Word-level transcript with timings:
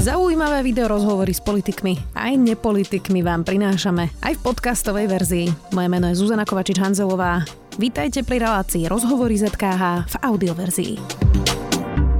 Zaujímavé 0.00 0.64
video 0.64 0.88
rozhovory 0.88 1.28
s 1.28 1.44
politikmi 1.44 2.16
aj 2.16 2.32
nepolitikmi 2.40 3.20
vám 3.20 3.44
prinášame 3.44 4.08
aj 4.24 4.32
v 4.32 4.40
podcastovej 4.48 5.04
verzii. 5.12 5.46
Moje 5.76 5.88
meno 5.92 6.08
je 6.08 6.16
Zuzana 6.16 6.48
Kovačič-Hanzelová. 6.48 7.44
Vítajte 7.76 8.24
pri 8.24 8.40
relácii 8.40 8.88
Rozhovory 8.88 9.36
ZKH 9.36 10.08
v 10.08 10.14
audioverzii. 10.24 10.92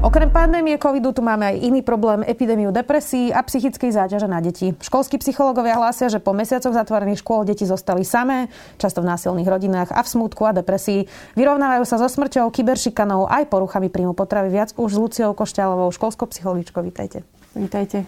Okrem 0.04 0.28
pandémie 0.28 0.76
covidu 0.76 1.16
tu 1.16 1.24
máme 1.24 1.56
aj 1.56 1.56
iný 1.56 1.80
problém, 1.80 2.20
epidémiu 2.28 2.68
depresí 2.68 3.32
a 3.32 3.40
psychickej 3.40 3.96
záťaže 3.96 4.28
na 4.28 4.44
deti. 4.44 4.76
Školskí 4.76 5.16
psychológovia 5.16 5.80
hlásia, 5.80 6.12
že 6.12 6.20
po 6.20 6.36
mesiacoch 6.36 6.76
zatvorených 6.76 7.24
škôl 7.24 7.48
deti 7.48 7.64
zostali 7.64 8.04
samé, 8.04 8.52
často 8.76 9.00
v 9.00 9.08
násilných 9.08 9.48
rodinách 9.48 9.88
a 9.96 10.04
v 10.04 10.08
smútku 10.20 10.44
a 10.44 10.52
depresii. 10.52 11.08
Vyrovnávajú 11.32 11.88
sa 11.88 11.96
so 11.96 12.12
smrťou, 12.12 12.52
kyberšikanou 12.52 13.24
aj 13.24 13.48
poruchami 13.48 13.88
príjmu 13.88 14.12
potravy. 14.12 14.52
Viac 14.52 14.76
už 14.76 14.90
s 14.92 15.00
Luciou 15.00 15.32
Košťalovou, 15.32 15.88
školskou 15.96 16.28
psychologičkou. 16.28 16.84
Vítajte. 16.84 17.39
Vítajte. 17.54 18.06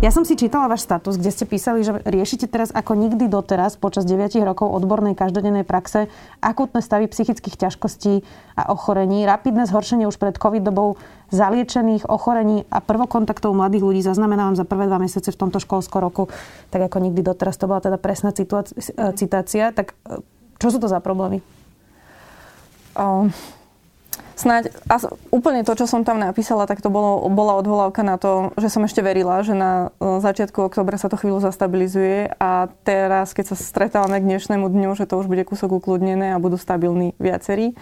Ja 0.00 0.08
som 0.08 0.24
si 0.24 0.32
čítala 0.32 0.64
váš 0.64 0.88
status, 0.88 1.20
kde 1.20 1.28
ste 1.28 1.44
písali, 1.44 1.84
že 1.84 1.92
riešite 2.08 2.48
teraz 2.48 2.72
ako 2.72 2.96
nikdy 2.96 3.28
doteraz 3.28 3.76
počas 3.76 4.08
9 4.08 4.32
rokov 4.48 4.72
odbornej 4.72 5.12
každodennej 5.12 5.68
praxe 5.68 6.08
akútne 6.40 6.80
stavy 6.80 7.04
psychických 7.04 7.60
ťažkostí 7.60 8.24
a 8.56 8.72
ochorení, 8.72 9.28
rapidné 9.28 9.68
zhoršenie 9.68 10.08
už 10.08 10.16
pred 10.16 10.40
covid 10.40 10.64
dobou 10.64 10.96
zaliečených 11.36 12.08
ochorení 12.08 12.64
a 12.72 12.80
prvokontaktov 12.80 13.52
mladých 13.52 13.84
ľudí 13.84 14.00
zaznamenávam 14.00 14.56
za 14.56 14.64
prvé 14.64 14.88
dva 14.88 14.96
mesiace 14.96 15.36
v 15.36 15.40
tomto 15.40 15.60
školskom 15.60 16.00
roku, 16.00 16.32
tak 16.72 16.80
ako 16.80 16.96
nikdy 17.04 17.20
doteraz. 17.20 17.60
To 17.60 17.68
bola 17.68 17.84
teda 17.84 18.00
presná 18.00 18.32
citácia. 18.32 19.68
Tak 19.68 19.92
e, 20.08 20.24
čo 20.56 20.72
sú 20.72 20.80
to 20.80 20.88
za 20.88 21.04
problémy? 21.04 21.44
Um 22.96 23.28
snáď 24.40 24.72
a 24.88 24.96
úplne 25.28 25.60
to, 25.60 25.76
čo 25.76 25.84
som 25.84 26.00
tam 26.00 26.16
napísala, 26.16 26.64
tak 26.64 26.80
to 26.80 26.88
bolo, 26.88 27.28
bola 27.28 27.60
odvolávka 27.60 28.00
na 28.00 28.16
to, 28.16 28.56
že 28.56 28.72
som 28.72 28.80
ešte 28.88 29.04
verila, 29.04 29.44
že 29.44 29.52
na 29.52 29.92
e, 30.00 30.18
začiatku 30.24 30.72
oktobra 30.72 30.96
sa 30.96 31.12
to 31.12 31.20
chvíľu 31.20 31.44
zastabilizuje 31.44 32.32
a 32.40 32.72
teraz, 32.82 33.36
keď 33.36 33.52
sa 33.52 33.56
stretávame 33.60 34.24
k 34.24 34.28
dnešnému 34.32 34.64
dňu, 34.72 34.96
že 34.96 35.04
to 35.04 35.20
už 35.20 35.28
bude 35.28 35.44
kúsok 35.44 35.76
ukludnené 35.76 36.32
a 36.32 36.40
budú 36.40 36.56
stabilní 36.56 37.12
viacerí. 37.20 37.76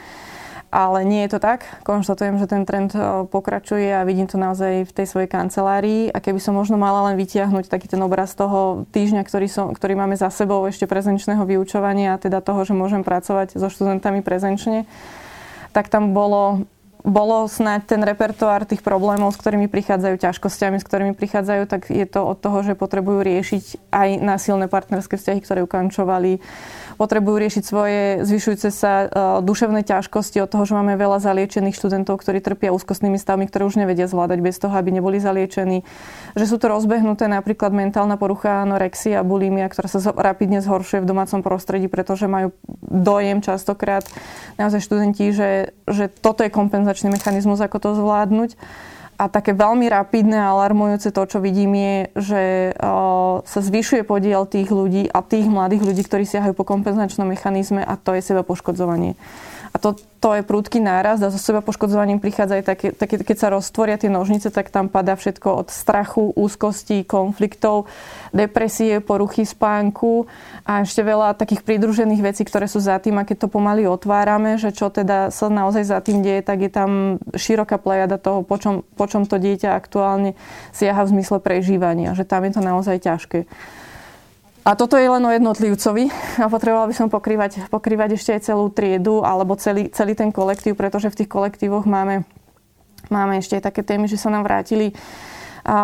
Ale 0.69 1.01
nie 1.01 1.25
je 1.25 1.33
to 1.33 1.41
tak. 1.41 1.65
Konštatujem, 1.81 2.37
že 2.37 2.45
ten 2.45 2.69
trend 2.69 2.93
e, 2.93 3.25
pokračuje 3.25 3.89
a 3.89 4.05
vidím 4.05 4.29
to 4.29 4.37
naozaj 4.37 4.85
v 4.85 4.93
tej 4.93 5.07
svojej 5.09 5.29
kancelárii. 5.33 6.13
A 6.13 6.21
keby 6.21 6.37
som 6.45 6.53
možno 6.53 6.77
mala 6.77 7.09
len 7.09 7.17
vytiahnuť 7.17 7.73
taký 7.73 7.89
ten 7.89 8.05
obraz 8.05 8.37
toho 8.37 8.85
týždňa, 8.93 9.25
ktorý, 9.25 9.49
som, 9.49 9.73
ktorý 9.73 9.97
máme 9.97 10.21
za 10.21 10.29
sebou 10.29 10.61
ešte 10.69 10.85
prezenčného 10.85 11.41
vyučovania, 11.49 12.21
teda 12.21 12.45
toho, 12.45 12.69
že 12.69 12.77
môžem 12.77 13.01
pracovať 13.01 13.57
so 13.57 13.73
študentami 13.73 14.21
prezenčne, 14.21 14.85
tak 15.79 15.87
tam 15.87 16.11
bolo 16.11 16.67
bolo 17.07 17.47
snáď 17.47 17.95
ten 17.95 18.03
repertoár 18.03 18.67
tých 18.67 18.83
problémov, 18.83 19.31
s 19.31 19.39
ktorými 19.39 19.71
prichádzajú, 19.71 20.19
ťažkosťami, 20.19 20.77
s 20.83 20.85
ktorými 20.85 21.15
prichádzajú, 21.15 21.63
tak 21.71 21.89
je 21.95 22.03
to 22.05 22.27
od 22.27 22.37
toho, 22.43 22.67
že 22.67 22.75
potrebujú 22.75 23.23
riešiť 23.23 23.95
aj 23.95 24.09
násilné 24.19 24.67
partnerské 24.67 25.15
vzťahy, 25.15 25.41
ktoré 25.41 25.63
ukončovali, 25.63 26.43
potrebujú 26.99 27.39
riešiť 27.39 27.63
svoje 27.63 28.01
zvyšujúce 28.27 28.69
sa 28.75 29.07
uh, 29.07 29.09
duševné 29.39 29.87
ťažkosti 29.87 30.43
od 30.43 30.51
toho, 30.51 30.67
že 30.67 30.75
máme 30.75 30.99
veľa 30.99 31.23
zaliečených 31.23 31.79
študentov, 31.79 32.19
ktorí 32.19 32.43
trpia 32.43 32.75
úzkostnými 32.75 33.17
stavmi, 33.17 33.47
ktoré 33.47 33.65
už 33.71 33.79
nevedia 33.79 34.11
zvládať 34.11 34.39
bez 34.43 34.59
toho, 34.59 34.75
aby 34.75 34.91
neboli 34.91 35.23
zaliečení. 35.23 35.87
Že 36.35 36.45
sú 36.45 36.57
to 36.59 36.67
rozbehnuté 36.67 37.31
napríklad 37.31 37.71
mentálna 37.71 38.19
porucha 38.19 38.67
anorexia 38.67 39.23
a 39.23 39.27
bulimia, 39.27 39.71
ktorá 39.71 39.87
sa 39.87 40.03
rapidne 40.11 40.59
zhoršuje 40.59 41.07
v 41.07 41.11
domácom 41.15 41.41
prostredí, 41.41 41.87
pretože 41.87 42.27
majú 42.27 42.51
dojem 42.83 43.39
častokrát 43.41 44.03
naozaj 44.59 44.83
študenti, 44.83 45.31
že, 45.31 45.79
že 45.87 46.11
toto 46.11 46.43
je 46.43 46.51
kompenzačný 46.51 47.15
mechanizmus, 47.15 47.63
ako 47.63 47.79
to 47.79 47.91
zvládnuť. 47.95 48.59
A 49.19 49.27
také 49.27 49.51
veľmi 49.51 49.91
rapidné 49.91 50.39
a 50.39 50.55
alarmujúce 50.55 51.11
to, 51.11 51.23
čo 51.27 51.43
vidím, 51.43 51.75
je, 51.75 51.97
že 52.15 52.43
o, 52.79 53.43
sa 53.43 53.59
zvyšuje 53.59 54.07
podiel 54.07 54.47
tých 54.47 54.71
ľudí 54.71 55.11
a 55.11 55.27
tých 55.27 55.51
mladých 55.51 55.83
ľudí, 55.83 56.03
ktorí 56.07 56.23
siahajú 56.23 56.55
po 56.55 56.63
kompenzačnom 56.63 57.27
mechanizme 57.27 57.83
a 57.83 57.99
to 57.99 58.15
je 58.15 58.23
seba 58.23 58.47
poškodzovanie. 58.47 59.19
To, 59.79 59.95
to 60.19 60.35
je 60.35 60.43
prúdky 60.43 60.83
náraz 60.83 61.23
a 61.23 61.31
so 61.31 61.39
seba 61.39 61.63
poškodzovaním 61.63 62.19
prichádza 62.19 62.59
aj 62.59 62.65
také, 62.67 62.89
také, 62.91 63.15
keď 63.23 63.37
sa 63.39 63.49
roztvoria 63.55 63.95
tie 63.95 64.11
nožnice, 64.11 64.51
tak 64.51 64.75
tam 64.75 64.91
padá 64.91 65.15
všetko 65.15 65.49
od 65.65 65.69
strachu, 65.71 66.35
úzkosti, 66.35 67.07
konfliktov, 67.07 67.87
depresie, 68.35 68.99
poruchy 68.99 69.47
spánku 69.47 70.27
a 70.67 70.83
ešte 70.83 71.07
veľa 71.07 71.39
takých 71.39 71.63
pridružených 71.63 72.23
vecí, 72.23 72.43
ktoré 72.43 72.67
sú 72.67 72.83
za 72.83 72.99
tým 72.99 73.23
a 73.23 73.27
keď 73.27 73.47
to 73.47 73.49
pomaly 73.49 73.87
otvárame, 73.87 74.59
že 74.59 74.75
čo 74.75 74.91
teda 74.91 75.31
sa 75.31 75.47
naozaj 75.47 75.87
za 75.87 76.03
tým 76.03 76.21
deje, 76.21 76.43
tak 76.43 76.67
je 76.67 76.71
tam 76.71 77.23
široká 77.39 77.79
plejada 77.79 78.19
toho, 78.19 78.43
po 78.43 78.59
čom, 78.59 78.83
po 78.99 79.07
čom 79.07 79.23
to 79.25 79.39
dieťa 79.39 79.79
aktuálne 79.79 80.35
siaha 80.75 81.07
v 81.07 81.13
zmysle 81.15 81.39
prežívania, 81.39 82.19
že 82.19 82.27
tam 82.27 82.43
je 82.43 82.53
to 82.59 82.63
naozaj 82.63 82.99
ťažké. 82.99 83.47
A 84.69 84.77
toto 84.77 85.01
je 85.01 85.09
len 85.09 85.25
o 85.25 85.33
jednotlivcovi 85.33 86.13
a 86.45 86.53
potrebovala 86.53 86.93
by 86.93 86.97
som 86.97 87.09
pokrývať, 87.09 87.73
pokrývať 87.73 88.21
ešte 88.21 88.37
aj 88.37 88.53
celú 88.53 88.69
triedu 88.69 89.25
alebo 89.25 89.57
celý, 89.57 89.89
celý 89.89 90.13
ten 90.13 90.29
kolektív, 90.29 90.77
pretože 90.77 91.09
v 91.09 91.25
tých 91.25 91.33
kolektívoch 91.33 91.89
máme, 91.89 92.29
máme 93.09 93.41
ešte 93.41 93.57
aj 93.57 93.73
také 93.73 93.81
témy, 93.81 94.13
že 94.13 94.21
sa 94.21 94.29
nám 94.29 94.45
vrátili 94.45 94.93
a 95.65 95.77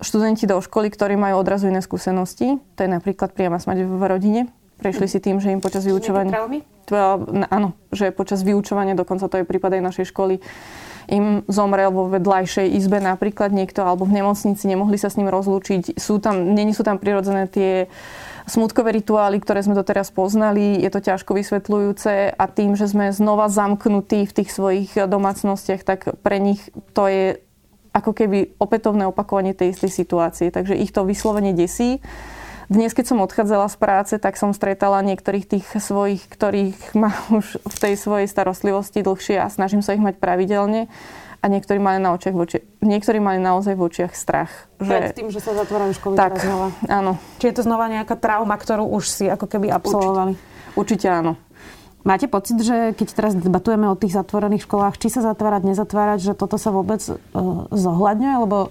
študenti 0.00 0.48
do 0.48 0.56
školy, 0.56 0.88
ktorí 0.88 1.20
majú 1.20 1.36
odrazu 1.44 1.68
iné 1.68 1.84
skúsenosti. 1.84 2.56
To 2.76 2.80
je 2.80 2.88
napríklad 2.88 3.36
priama 3.36 3.60
smať 3.60 3.84
v 3.84 4.02
rodine. 4.08 4.40
Prešli 4.80 5.04
si 5.04 5.20
tým, 5.20 5.36
že 5.36 5.52
im 5.52 5.60
počas 5.60 5.84
vyučovania... 5.84 6.32
Áno, 7.52 7.76
že 7.92 8.08
počas 8.08 8.40
vyučovania, 8.40 8.96
dokonca 8.96 9.28
to 9.28 9.40
je 9.40 9.48
prípad 9.48 9.80
aj 9.80 9.82
našej 9.84 10.06
školy, 10.12 10.40
im 11.08 11.44
zomrel 11.50 11.92
vo 11.92 12.08
vedľajšej 12.08 12.76
izbe 12.76 13.00
napríklad 13.00 13.52
niekto 13.52 13.84
alebo 13.84 14.08
v 14.08 14.22
nemocnici, 14.22 14.64
nemohli 14.68 14.96
sa 14.96 15.12
s 15.12 15.18
ním 15.20 15.28
rozlúčiť. 15.28 15.98
Sú 16.00 16.22
tam, 16.22 16.54
není 16.56 16.72
sú 16.72 16.82
tam 16.86 16.96
prirodzené 16.96 17.48
tie 17.48 17.86
smutkové 18.44 18.92
rituály, 18.92 19.40
ktoré 19.40 19.64
sme 19.64 19.72
doteraz 19.72 20.12
poznali, 20.12 20.76
je 20.80 20.90
to 20.92 21.00
ťažko 21.00 21.32
vysvetľujúce 21.32 22.36
a 22.36 22.44
tým, 22.48 22.76
že 22.76 22.88
sme 22.88 23.08
znova 23.08 23.48
zamknutí 23.48 24.28
v 24.28 24.36
tých 24.36 24.50
svojich 24.52 24.90
domácnostiach, 25.08 25.80
tak 25.80 26.12
pre 26.20 26.36
nich 26.36 26.60
to 26.92 27.08
je 27.08 27.24
ako 27.94 28.10
keby 28.10 28.58
opätovné 28.58 29.06
opakovanie 29.06 29.54
tej 29.54 29.70
istej 29.70 29.90
situácie. 29.94 30.46
Takže 30.50 30.74
ich 30.74 30.90
to 30.90 31.06
vyslovene 31.06 31.54
desí. 31.54 32.02
Dnes, 32.72 32.96
keď 32.96 33.12
som 33.12 33.20
odchádzala 33.20 33.68
z 33.68 33.76
práce, 33.76 34.14
tak 34.16 34.40
som 34.40 34.56
stretala 34.56 35.04
niektorých 35.04 35.44
tých 35.44 35.66
svojich, 35.76 36.24
ktorých 36.24 36.96
mám 36.96 37.16
už 37.36 37.60
v 37.60 37.76
tej 37.76 37.94
svojej 38.00 38.28
starostlivosti 38.28 39.04
dlhšie 39.04 39.36
a 39.36 39.52
snažím 39.52 39.84
sa 39.84 39.92
ich 39.92 40.00
mať 40.00 40.16
pravidelne. 40.16 40.88
A 41.44 41.52
niektorí 41.52 41.76
mali, 41.76 42.00
na 42.00 42.16
očiach 42.16 42.32
voči, 42.32 42.64
niektorí 42.80 43.20
mali 43.20 43.36
naozaj 43.36 43.76
v 43.76 43.84
očiach 43.84 44.16
strach. 44.16 44.48
Že... 44.80 44.96
Pred 44.96 45.12
tým, 45.12 45.28
že 45.28 45.44
sa 45.44 45.52
zatvárajú 45.52 45.92
školy 45.92 46.16
tak, 46.16 46.40
znova. 46.40 46.72
áno. 46.88 47.20
Či 47.36 47.52
je 47.52 47.56
to 47.60 47.62
znova 47.68 47.84
nejaká 47.92 48.16
trauma, 48.16 48.56
ktorú 48.56 48.88
už 48.88 49.04
si 49.12 49.28
ako 49.28 49.44
keby 49.44 49.68
absolvovali? 49.68 50.40
Určite, 50.72 50.72
Určite 51.04 51.08
áno. 51.12 51.36
Máte 52.04 52.28
pocit, 52.28 52.60
že 52.60 52.92
keď 52.92 53.08
teraz 53.16 53.32
debatujeme 53.32 53.88
o 53.88 53.96
tých 53.96 54.12
zatvorených 54.12 54.68
školách, 54.68 55.00
či 55.00 55.08
sa 55.08 55.24
zatvárať, 55.24 55.68
nezatvárať, 55.68 56.18
že 56.20 56.32
toto 56.36 56.60
sa 56.60 56.68
vôbec 56.68 57.00
uh, 57.00 57.16
zohľadňuje? 57.72 58.34
Lebo 58.44 58.68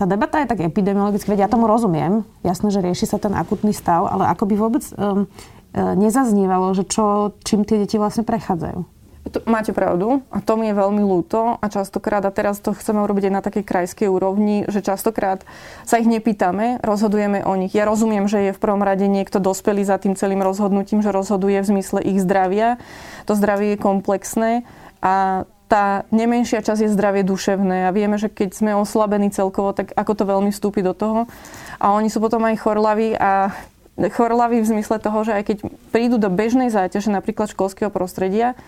tá 0.00 0.08
debata 0.08 0.40
je 0.40 0.48
tak 0.48 0.64
epidemiologicky, 0.64 1.28
veď 1.28 1.44
ja 1.44 1.52
tomu 1.52 1.68
rozumiem, 1.68 2.24
jasné, 2.40 2.72
že 2.72 2.80
rieši 2.80 3.04
sa 3.04 3.20
ten 3.20 3.36
akutný 3.36 3.76
stav, 3.76 4.08
ale 4.08 4.32
ako 4.32 4.48
by 4.48 4.54
vôbec 4.56 4.84
um, 4.96 5.28
nezaznívalo, 5.76 6.72
že 6.72 6.88
čo, 6.88 7.36
čím 7.44 7.68
tie 7.68 7.84
deti 7.84 8.00
vlastne 8.00 8.24
prechádzajú. 8.24 8.80
To, 9.20 9.44
máte 9.44 9.76
pravdu 9.76 10.24
a 10.32 10.40
to 10.40 10.56
mi 10.56 10.72
je 10.72 10.80
veľmi 10.80 11.04
ľúto 11.04 11.60
a 11.60 11.66
častokrát, 11.68 12.24
a 12.24 12.32
teraz 12.32 12.64
to 12.64 12.72
chceme 12.72 13.04
urobiť 13.04 13.28
aj 13.28 13.34
na 13.36 13.44
takej 13.44 13.64
krajskej 13.68 14.08
úrovni, 14.08 14.64
že 14.72 14.80
častokrát 14.80 15.44
sa 15.84 16.00
ich 16.00 16.08
nepýtame, 16.08 16.80
rozhodujeme 16.80 17.44
o 17.44 17.52
nich. 17.60 17.76
Ja 17.76 17.84
rozumiem, 17.84 18.24
že 18.24 18.48
je 18.48 18.56
v 18.56 18.62
prvom 18.64 18.80
rade 18.80 19.04
niekto 19.04 19.36
dospelý 19.36 19.84
za 19.84 20.00
tým 20.00 20.16
celým 20.16 20.40
rozhodnutím, 20.40 21.04
že 21.04 21.12
rozhoduje 21.12 21.60
v 21.60 21.70
zmysle 21.76 22.00
ich 22.00 22.24
zdravia. 22.24 22.80
To 23.28 23.36
zdravie 23.36 23.76
je 23.76 23.84
komplexné 23.84 24.64
a 25.04 25.44
tá 25.70 26.02
nemenšia 26.10 26.66
časť 26.66 26.82
je 26.82 26.90
zdravie 26.90 27.22
duševné 27.22 27.86
a 27.86 27.94
vieme, 27.94 28.18
že 28.18 28.26
keď 28.26 28.58
sme 28.58 28.74
oslabení 28.74 29.30
celkovo, 29.30 29.70
tak 29.70 29.94
ako 29.94 30.12
to 30.18 30.24
veľmi 30.26 30.50
vstúpi 30.50 30.82
do 30.82 30.98
toho. 30.98 31.30
A 31.78 31.94
oni 31.94 32.10
sú 32.10 32.18
potom 32.18 32.42
aj 32.42 32.58
chorlaví 32.58 33.14
a 33.14 33.54
chorlaví 33.94 34.58
v 34.58 34.70
zmysle 34.74 34.98
toho, 34.98 35.22
že 35.22 35.38
aj 35.38 35.42
keď 35.46 35.56
prídu 35.94 36.18
do 36.18 36.26
bežnej 36.26 36.74
záťaže, 36.74 37.14
napríklad 37.14 37.54
školského 37.54 37.86
prostredia, 37.94 38.58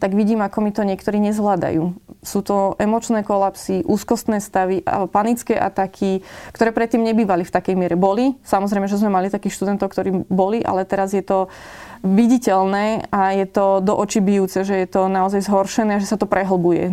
tak 0.00 0.16
vidím, 0.16 0.40
ako 0.40 0.64
mi 0.64 0.72
to 0.72 0.80
niektorí 0.80 1.20
nezvládajú. 1.20 1.92
Sú 2.24 2.40
to 2.40 2.76
emočné 2.80 3.20
kolapsy, 3.20 3.84
úzkostné 3.84 4.40
stavy, 4.40 4.80
panické 5.12 5.56
ataky, 5.56 6.24
ktoré 6.56 6.72
predtým 6.72 7.04
nebývali 7.04 7.44
v 7.44 7.52
takej 7.52 7.76
miere. 7.76 8.00
Boli, 8.00 8.32
samozrejme, 8.40 8.88
že 8.88 8.96
sme 8.96 9.12
mali 9.12 9.28
takých 9.28 9.60
študentov, 9.60 9.92
ktorí 9.92 10.24
boli, 10.32 10.64
ale 10.64 10.88
teraz 10.88 11.12
je 11.12 11.20
to 11.20 11.52
viditeľné 12.00 13.12
a 13.12 13.36
je 13.36 13.44
to 13.44 13.84
do 13.84 13.92
očí 13.92 14.24
bijúce, 14.24 14.64
že 14.64 14.72
je 14.72 14.88
to 14.88 15.12
naozaj 15.12 15.44
zhoršené 15.44 15.96
a 15.96 16.02
že 16.02 16.08
sa 16.08 16.16
to 16.16 16.24
prehlbuje. 16.24 16.88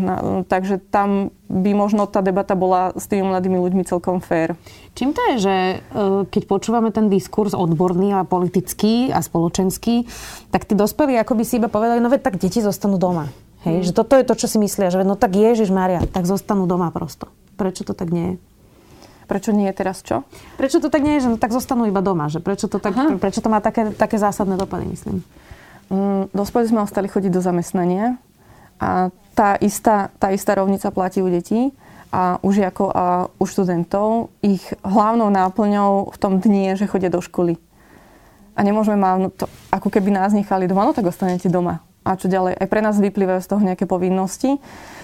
takže 0.51 0.83
tam 0.92 1.31
by 1.48 1.71
možno 1.71 2.12
tá 2.12 2.19
debata 2.19 2.59
bola 2.59 2.92
s 2.92 3.07
tými 3.07 3.31
mladými 3.31 3.56
ľuďmi 3.56 3.83
celkom 3.88 4.19
fér. 4.19 4.59
Čím 5.00 5.15
to 5.15 5.21
je, 5.31 5.36
že 5.39 5.56
e, 5.56 5.75
keď 6.27 6.44
počúvame 6.44 6.92
ten 6.92 7.07
diskurs 7.07 7.56
odborný 7.56 8.19
a 8.19 8.27
politický 8.27 9.15
a 9.15 9.24
spoločenský, 9.24 10.04
tak 10.51 10.68
tí 10.68 10.75
dospelí 10.75 11.15
ako 11.15 11.39
by 11.39 11.44
si 11.48 11.56
iba 11.56 11.71
povedali, 11.71 12.03
no 12.03 12.12
veď 12.12 12.27
tak 12.27 12.36
deti 12.36 12.60
zostanú 12.60 13.00
doma. 13.00 13.31
Hej, 13.63 13.75
mm. 13.80 13.86
že 13.88 13.95
toto 13.95 14.19
je 14.19 14.27
to, 14.27 14.36
čo 14.36 14.51
si 14.51 14.60
myslia, 14.60 14.92
že 14.92 15.07
no 15.07 15.15
tak 15.15 15.39
Ježiš 15.39 15.71
Maria, 15.71 16.03
tak 16.03 16.27
zostanú 16.27 16.68
doma 16.68 16.92
prosto. 16.92 17.31
Prečo 17.56 17.88
to 17.88 17.95
tak 17.95 18.12
nie 18.12 18.36
je? 18.36 18.56
Prečo 19.27 19.51
nie 19.51 19.68
je 19.68 19.75
teraz 19.75 20.00
čo? 20.01 20.24
Prečo 20.56 20.79
to 20.79 20.88
tak 20.88 21.03
nie 21.03 21.19
je, 21.19 21.27
že 21.27 21.29
no, 21.29 21.38
tak 21.38 21.51
zostanú 21.51 21.83
iba 21.83 22.00
doma? 22.00 22.31
Že 22.31 22.39
prečo, 22.39 22.71
to 22.71 22.79
tak, 22.79 22.95
prečo 23.19 23.44
to 23.44 23.51
má 23.51 23.59
také, 23.59 23.91
také 23.91 24.15
zásadné 24.15 24.56
dopady, 24.56 24.88
myslím? 24.88 25.19
Mm, 25.91 26.31
dospelí 26.31 26.71
sme 26.71 26.83
ostali 26.88 27.12
chodiť 27.12 27.31
do 27.31 27.44
zamestnania 27.44 28.15
a 28.79 29.12
tá 29.35 29.59
istá, 29.59 30.09
tá 30.18 30.31
istá 30.31 30.56
rovnica 30.56 30.88
platí 30.95 31.19
u 31.19 31.27
detí 31.27 31.75
a 32.07 32.39
u 32.39 32.50
žiakov 32.56 32.89
a 32.95 33.27
u 33.35 33.44
študentov. 33.44 34.31
Ich 34.39 34.63
hlavnou 34.83 35.27
náplňou 35.27 36.15
v 36.15 36.18
tom 36.18 36.39
dni 36.39 36.74
je, 36.74 36.83
že 36.83 36.91
chodia 36.91 37.12
do 37.12 37.19
školy. 37.19 37.59
A 38.57 38.63
nemôžeme 38.65 38.97
mávnuť 38.97 39.31
to, 39.38 39.45
ako 39.69 39.91
keby 39.91 40.09
nás 40.09 40.33
nechali 40.33 40.65
doma, 40.65 40.88
no 40.88 40.95
tak 40.95 41.06
ostanete 41.06 41.51
doma. 41.51 41.83
A 42.07 42.15
čo 42.15 42.31
ďalej? 42.31 42.56
Aj 42.56 42.68
pre 42.71 42.79
nás 42.79 42.95
vyplývajú 42.95 43.39
z 43.44 43.50
toho 43.51 43.62
nejaké 43.62 43.83
povinnosti 43.83 44.57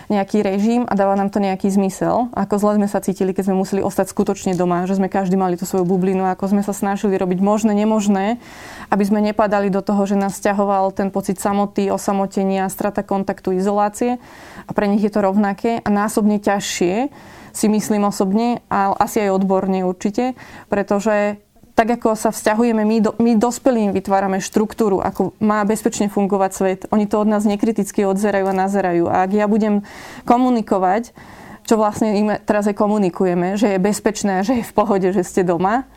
nejaký 0.07 0.43
režim 0.43 0.83
a 0.87 0.93
dáva 0.95 1.15
nám 1.15 1.29
to 1.31 1.43
nejaký 1.43 1.71
zmysel. 1.71 2.31
Ako 2.33 2.59
zle 2.59 2.81
sme 2.81 2.87
sa 2.87 2.99
cítili, 3.03 3.31
keď 3.31 3.51
sme 3.51 3.59
museli 3.59 3.81
ostať 3.83 4.09
skutočne 4.11 4.51
doma, 4.57 4.87
že 4.89 4.97
sme 4.97 5.11
každý 5.11 5.35
mali 5.35 5.59
tú 5.59 5.67
svoju 5.67 5.83
bublinu, 5.83 6.25
ako 6.27 6.55
sme 6.55 6.61
sa 6.63 6.71
snažili 6.75 7.15
robiť 7.19 7.39
možné, 7.43 7.71
nemožné, 7.75 8.41
aby 8.89 9.03
sme 9.03 9.19
nepadali 9.21 9.67
do 9.69 9.83
toho, 9.83 10.03
že 10.07 10.19
nás 10.19 10.39
stiahoval 10.39 10.95
ten 10.95 11.11
pocit 11.11 11.37
samoty, 11.37 11.91
osamotenia, 11.91 12.71
strata 12.71 13.03
kontaktu, 13.03 13.55
izolácie. 13.59 14.17
A 14.65 14.71
pre 14.71 14.87
nich 14.87 15.03
je 15.03 15.11
to 15.11 15.21
rovnaké 15.21 15.83
a 15.83 15.89
násobne 15.91 16.39
ťažšie, 16.39 17.11
si 17.53 17.69
myslím 17.69 18.09
osobne, 18.09 18.65
a 18.65 18.97
asi 18.97 19.21
aj 19.29 19.37
odborne 19.37 19.85
určite, 19.85 20.33
pretože 20.73 21.37
tak 21.73 21.89
ako 21.99 22.13
sa 22.13 22.29
vzťahujeme 22.29 22.85
my, 22.85 22.97
do, 23.01 23.11
my 23.17 23.33
dospelým 23.33 23.97
vytvárame 23.97 24.37
štruktúru, 24.37 25.01
ako 25.01 25.33
má 25.41 25.65
bezpečne 25.65 26.05
fungovať 26.05 26.51
svet. 26.53 26.79
Oni 26.93 27.09
to 27.09 27.17
od 27.17 27.29
nás 27.29 27.49
nekriticky 27.49 28.05
odzerajú 28.05 28.45
a 28.45 28.53
nazerajú. 28.53 29.09
A 29.09 29.25
ak 29.25 29.31
ja 29.33 29.49
budem 29.49 29.81
komunikovať, 30.29 31.17
čo 31.65 31.73
vlastne 31.79 32.13
im 32.19 32.29
teraz 32.45 32.69
aj 32.69 32.77
komunikujeme, 32.77 33.57
že 33.57 33.73
je 33.73 33.79
bezpečné, 33.81 34.45
že 34.45 34.61
je 34.61 34.69
v 34.69 34.75
pohode, 34.75 35.09
že 35.09 35.25
ste 35.25 35.41
doma, 35.41 35.89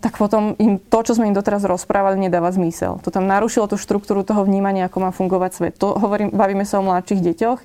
tak 0.00 0.16
potom 0.16 0.56
im 0.56 0.80
to, 0.80 0.98
čo 1.04 1.16
sme 1.16 1.28
im 1.28 1.36
doteraz 1.36 1.64
rozprávali, 1.66 2.16
nedáva 2.16 2.48
zmysel. 2.52 3.00
To 3.04 3.12
tam 3.12 3.28
narušilo 3.28 3.68
tú 3.68 3.76
štruktúru 3.76 4.24
toho 4.24 4.48
vnímania, 4.48 4.88
ako 4.88 4.98
má 5.02 5.10
fungovať 5.12 5.50
svet. 5.52 5.74
To 5.82 5.96
hovorím, 5.96 6.32
bavíme 6.32 6.64
sa 6.64 6.80
o 6.80 6.86
mladších 6.86 7.20
deťoch 7.20 7.60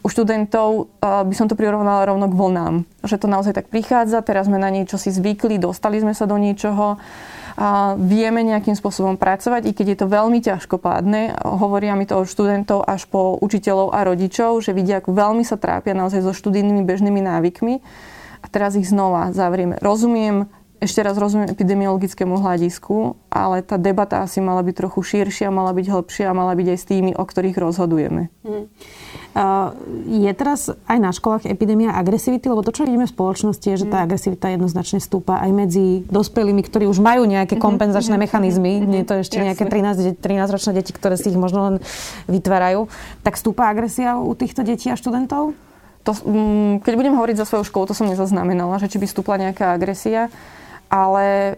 u 0.00 0.08
študentov 0.08 0.88
by 1.00 1.34
som 1.36 1.46
to 1.48 1.56
prirovnala 1.56 2.08
rovno 2.08 2.26
k 2.26 2.36
vlnám. 2.36 2.74
Že 3.04 3.16
to 3.20 3.26
naozaj 3.28 3.52
tak 3.56 3.68
prichádza, 3.68 4.24
teraz 4.24 4.48
sme 4.48 4.56
na 4.56 4.72
niečo 4.72 4.96
si 4.96 5.12
zvykli, 5.12 5.60
dostali 5.60 6.00
sme 6.00 6.16
sa 6.16 6.24
do 6.24 6.40
niečoho, 6.40 6.96
a 7.60 7.92
vieme 8.00 8.40
nejakým 8.40 8.72
spôsobom 8.72 9.20
pracovať, 9.20 9.68
i 9.68 9.76
keď 9.76 9.86
je 9.92 9.98
to 10.00 10.06
veľmi 10.08 10.40
ťažkopádne. 10.40 11.44
Hovoria 11.44 11.92
mi 11.92 12.08
to 12.08 12.16
od 12.16 12.30
študentov 12.30 12.88
až 12.88 13.04
po 13.04 13.36
učiteľov 13.36 13.92
a 13.92 14.00
rodičov, 14.00 14.64
že 14.64 14.72
vidia, 14.72 15.04
ako 15.04 15.12
veľmi 15.12 15.44
sa 15.44 15.60
trápia 15.60 15.92
naozaj 15.92 16.24
so 16.24 16.32
študijnými 16.32 16.80
bežnými 16.88 17.20
návykmi. 17.20 17.74
A 18.40 18.46
teraz 18.48 18.80
ich 18.80 18.88
znova 18.88 19.36
zavrieme. 19.36 19.76
Rozumiem, 19.84 20.48
ešte 20.80 21.04
raz 21.04 21.12
rozumiem 21.20 21.52
epidemiologickému 21.52 22.40
hľadisku, 22.40 23.20
ale 23.28 23.60
tá 23.60 23.76
debata 23.76 24.24
asi 24.24 24.40
mala 24.40 24.64
byť 24.64 24.74
trochu 24.80 25.00
širšia, 25.04 25.52
mala 25.52 25.76
byť 25.76 25.86
hĺbšia, 25.92 26.32
mala 26.32 26.56
byť 26.56 26.66
aj 26.72 26.78
s 26.80 26.84
tými, 26.88 27.12
o 27.12 27.20
ktorých 27.20 27.60
rozhodujeme. 27.60 28.32
Hmm. 28.40 28.64
Uh, 29.30 29.76
je 30.08 30.32
teraz 30.32 30.72
aj 30.88 30.98
na 30.98 31.12
školách 31.12 31.44
epidémia 31.46 31.92
agresivity, 31.92 32.48
lebo 32.48 32.64
to, 32.64 32.72
čo 32.72 32.88
vidíme 32.88 33.04
v 33.04 33.12
spoločnosti, 33.12 33.62
je, 33.62 33.76
že 33.76 33.86
tá 33.92 34.00
hmm. 34.00 34.06
agresivita 34.08 34.46
jednoznačne 34.56 34.98
stúpa 35.04 35.38
aj 35.44 35.50
medzi 35.52 36.02
dospelými, 36.08 36.64
ktorí 36.64 36.88
už 36.88 36.98
majú 37.04 37.28
nejaké 37.28 37.60
mhm. 37.60 37.62
kompenzačné 37.62 38.16
mm-hmm. 38.16 38.24
mechanizmy. 38.24 38.72
Mm-hmm. 38.80 38.90
Nie 38.90 39.00
je 39.04 39.08
to 39.08 39.14
ešte 39.20 39.36
Jasne. 39.36 39.46
nejaké 39.52 39.64
13, 39.68 40.16
13-ročné 40.16 40.72
deti, 40.80 40.90
ktoré 40.96 41.14
si 41.20 41.28
ich 41.28 41.38
možno 41.38 41.60
len 41.68 41.76
vytvárajú. 42.24 42.88
Tak 43.20 43.36
stúpa 43.36 43.68
agresia 43.68 44.16
u 44.16 44.32
týchto 44.32 44.64
detí 44.64 44.88
a 44.88 44.96
študentov? 44.96 45.52
To, 46.08 46.12
mm, 46.16 46.80
keď 46.80 46.92
budem 46.96 47.14
hovoriť 47.14 47.36
za 47.36 47.46
svoju 47.46 47.68
školu, 47.68 47.92
to 47.92 47.94
som 47.94 48.08
nezaznamenala, 48.08 48.80
že 48.80 48.88
či 48.88 48.96
by 48.96 49.06
stúpla 49.06 49.36
nejaká 49.36 49.76
agresia 49.76 50.32
ale 50.90 51.56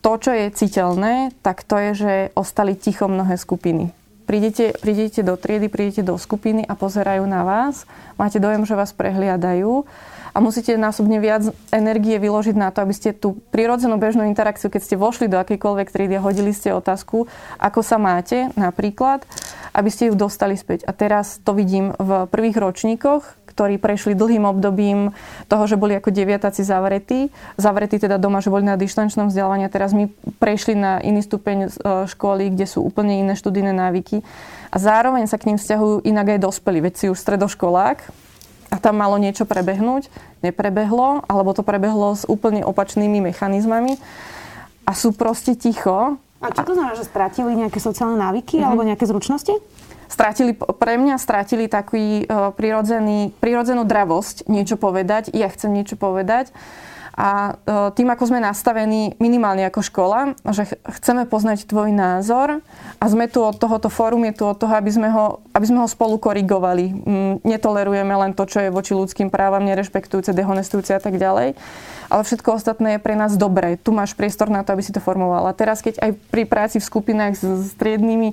to, 0.00 0.12
čo 0.22 0.30
je 0.30 0.54
citeľné, 0.54 1.34
tak 1.42 1.66
to 1.66 1.76
je, 1.76 1.90
že 1.98 2.12
ostali 2.38 2.78
ticho 2.78 3.10
mnohé 3.10 3.34
skupiny. 3.34 3.90
Prídete, 4.24 4.76
prídete 4.78 5.24
do 5.24 5.40
triedy, 5.40 5.72
prídete 5.72 6.04
do 6.04 6.14
skupiny 6.20 6.62
a 6.62 6.76
pozerajú 6.76 7.24
na 7.24 7.42
vás, 7.42 7.88
máte 8.20 8.36
dojem, 8.36 8.62
že 8.68 8.76
vás 8.76 8.92
prehliadajú 8.92 9.88
a 10.36 10.38
musíte 10.38 10.76
násobne 10.76 11.16
viac 11.16 11.48
energie 11.72 12.20
vyložiť 12.20 12.52
na 12.54 12.68
to, 12.68 12.84
aby 12.84 12.92
ste 12.92 13.16
tú 13.16 13.40
prirodzenú 13.48 13.96
bežnú 13.96 14.28
interakciu, 14.28 14.68
keď 14.68 14.80
ste 14.84 15.00
vošli 15.00 15.26
do 15.32 15.40
akejkoľvek 15.40 15.88
triedy 15.88 16.20
a 16.20 16.22
hodili 16.22 16.52
ste 16.52 16.76
otázku, 16.76 17.24
ako 17.56 17.80
sa 17.80 17.96
máte 17.96 18.52
napríklad, 18.54 19.24
aby 19.72 19.88
ste 19.88 20.12
ju 20.12 20.14
dostali 20.14 20.60
späť. 20.60 20.84
A 20.84 20.92
teraz 20.92 21.40
to 21.40 21.56
vidím 21.56 21.96
v 21.96 22.28
prvých 22.28 22.60
ročníkoch, 22.60 23.47
ktorí 23.58 23.82
prešli 23.82 24.14
dlhým 24.14 24.46
obdobím 24.46 25.10
toho, 25.50 25.66
že 25.66 25.74
boli 25.74 25.98
ako 25.98 26.14
deviatáci 26.14 26.62
zavretí. 26.62 27.34
Zavretí 27.58 27.98
teda 27.98 28.14
doma, 28.14 28.38
že 28.38 28.54
boli 28.54 28.62
na 28.62 28.78
dištančnom 28.78 29.34
vzdelávaní. 29.34 29.66
Teraz 29.66 29.90
my 29.90 30.06
prešli 30.38 30.78
na 30.78 31.02
iný 31.02 31.26
stupeň 31.26 31.66
e, 31.66 31.68
školy, 32.06 32.54
kde 32.54 32.70
sú 32.70 32.86
úplne 32.86 33.18
iné 33.18 33.34
študijné 33.34 33.74
návyky. 33.74 34.22
A 34.70 34.76
zároveň 34.78 35.26
sa 35.26 35.42
k 35.42 35.50
ním 35.50 35.58
vzťahujú 35.58 36.06
inak 36.06 36.38
aj 36.38 36.46
dospelí. 36.46 36.78
Veď 36.86 36.94
si 36.94 37.06
už 37.10 37.18
stredoškolák, 37.18 38.30
a 38.68 38.76
tam 38.76 39.00
malo 39.00 39.16
niečo 39.16 39.48
prebehnúť, 39.48 40.12
neprebehlo, 40.44 41.24
alebo 41.24 41.56
to 41.56 41.64
prebehlo 41.64 42.12
s 42.12 42.28
úplne 42.28 42.60
opačnými 42.62 43.18
mechanizmami 43.32 43.96
a 44.84 44.92
sú 44.92 45.16
proste 45.16 45.56
ticho. 45.56 46.20
A 46.44 46.52
čo 46.52 46.68
to 46.68 46.76
znamená, 46.76 46.94
že 46.94 47.08
stratili 47.08 47.56
nejaké 47.56 47.80
sociálne 47.80 48.20
návyky 48.20 48.60
mm-hmm. 48.60 48.68
alebo 48.68 48.84
nejaké 48.84 49.08
zručnosti? 49.08 49.56
Stratili, 50.08 50.56
pre 50.56 50.96
mňa 50.96 51.16
stratili 51.20 51.68
taký 51.68 52.24
uh, 52.24 52.50
prirodzený, 52.56 53.36
prirodzenú 53.38 53.84
dravosť 53.84 54.48
niečo 54.48 54.80
povedať. 54.80 55.30
Ja 55.36 55.52
chcem 55.52 55.70
niečo 55.70 55.94
povedať. 55.94 56.50
A 57.18 57.58
uh, 57.58 57.90
tým, 57.90 58.14
ako 58.14 58.30
sme 58.30 58.38
nastavení 58.38 59.18
minimálne 59.18 59.66
ako 59.66 59.82
škola, 59.82 60.38
že 60.54 60.78
chceme 61.02 61.26
poznať 61.26 61.66
tvoj 61.66 61.90
názor 61.90 62.62
a 63.02 63.04
sme 63.10 63.26
tu 63.26 63.42
od 63.42 63.58
tohoto 63.58 63.90
fórum, 63.90 64.22
je 64.30 64.38
tu 64.38 64.46
od 64.46 64.54
toho, 64.54 64.70
aby 64.78 64.86
sme 64.86 65.10
ho, 65.10 65.42
aby 65.50 65.66
sme 65.66 65.82
ho 65.82 65.88
spolu 65.90 66.14
korigovali. 66.14 66.94
Mm, 66.94 67.34
netolerujeme 67.42 68.14
len 68.14 68.38
to, 68.38 68.46
čo 68.46 68.62
je 68.62 68.70
voči 68.70 68.94
ľudským 68.94 69.34
právam, 69.34 69.66
nerešpektujúce, 69.66 70.30
dehonestujúce 70.30 70.94
a 70.94 71.02
tak 71.02 71.18
ďalej. 71.18 71.58
Ale 72.08 72.22
všetko 72.22 72.54
ostatné 72.54 72.96
je 72.96 73.04
pre 73.04 73.18
nás 73.18 73.34
dobré. 73.34 73.74
Tu 73.76 73.90
máš 73.90 74.14
priestor 74.14 74.46
na 74.48 74.62
to, 74.62 74.72
aby 74.72 74.86
si 74.86 74.94
to 74.94 75.02
formovala. 75.02 75.52
Teraz, 75.58 75.82
keď 75.82 75.98
aj 75.98 76.10
pri 76.30 76.46
práci 76.46 76.78
v 76.78 76.86
skupinách 76.86 77.34
s 77.34 77.74
striednými 77.74 78.32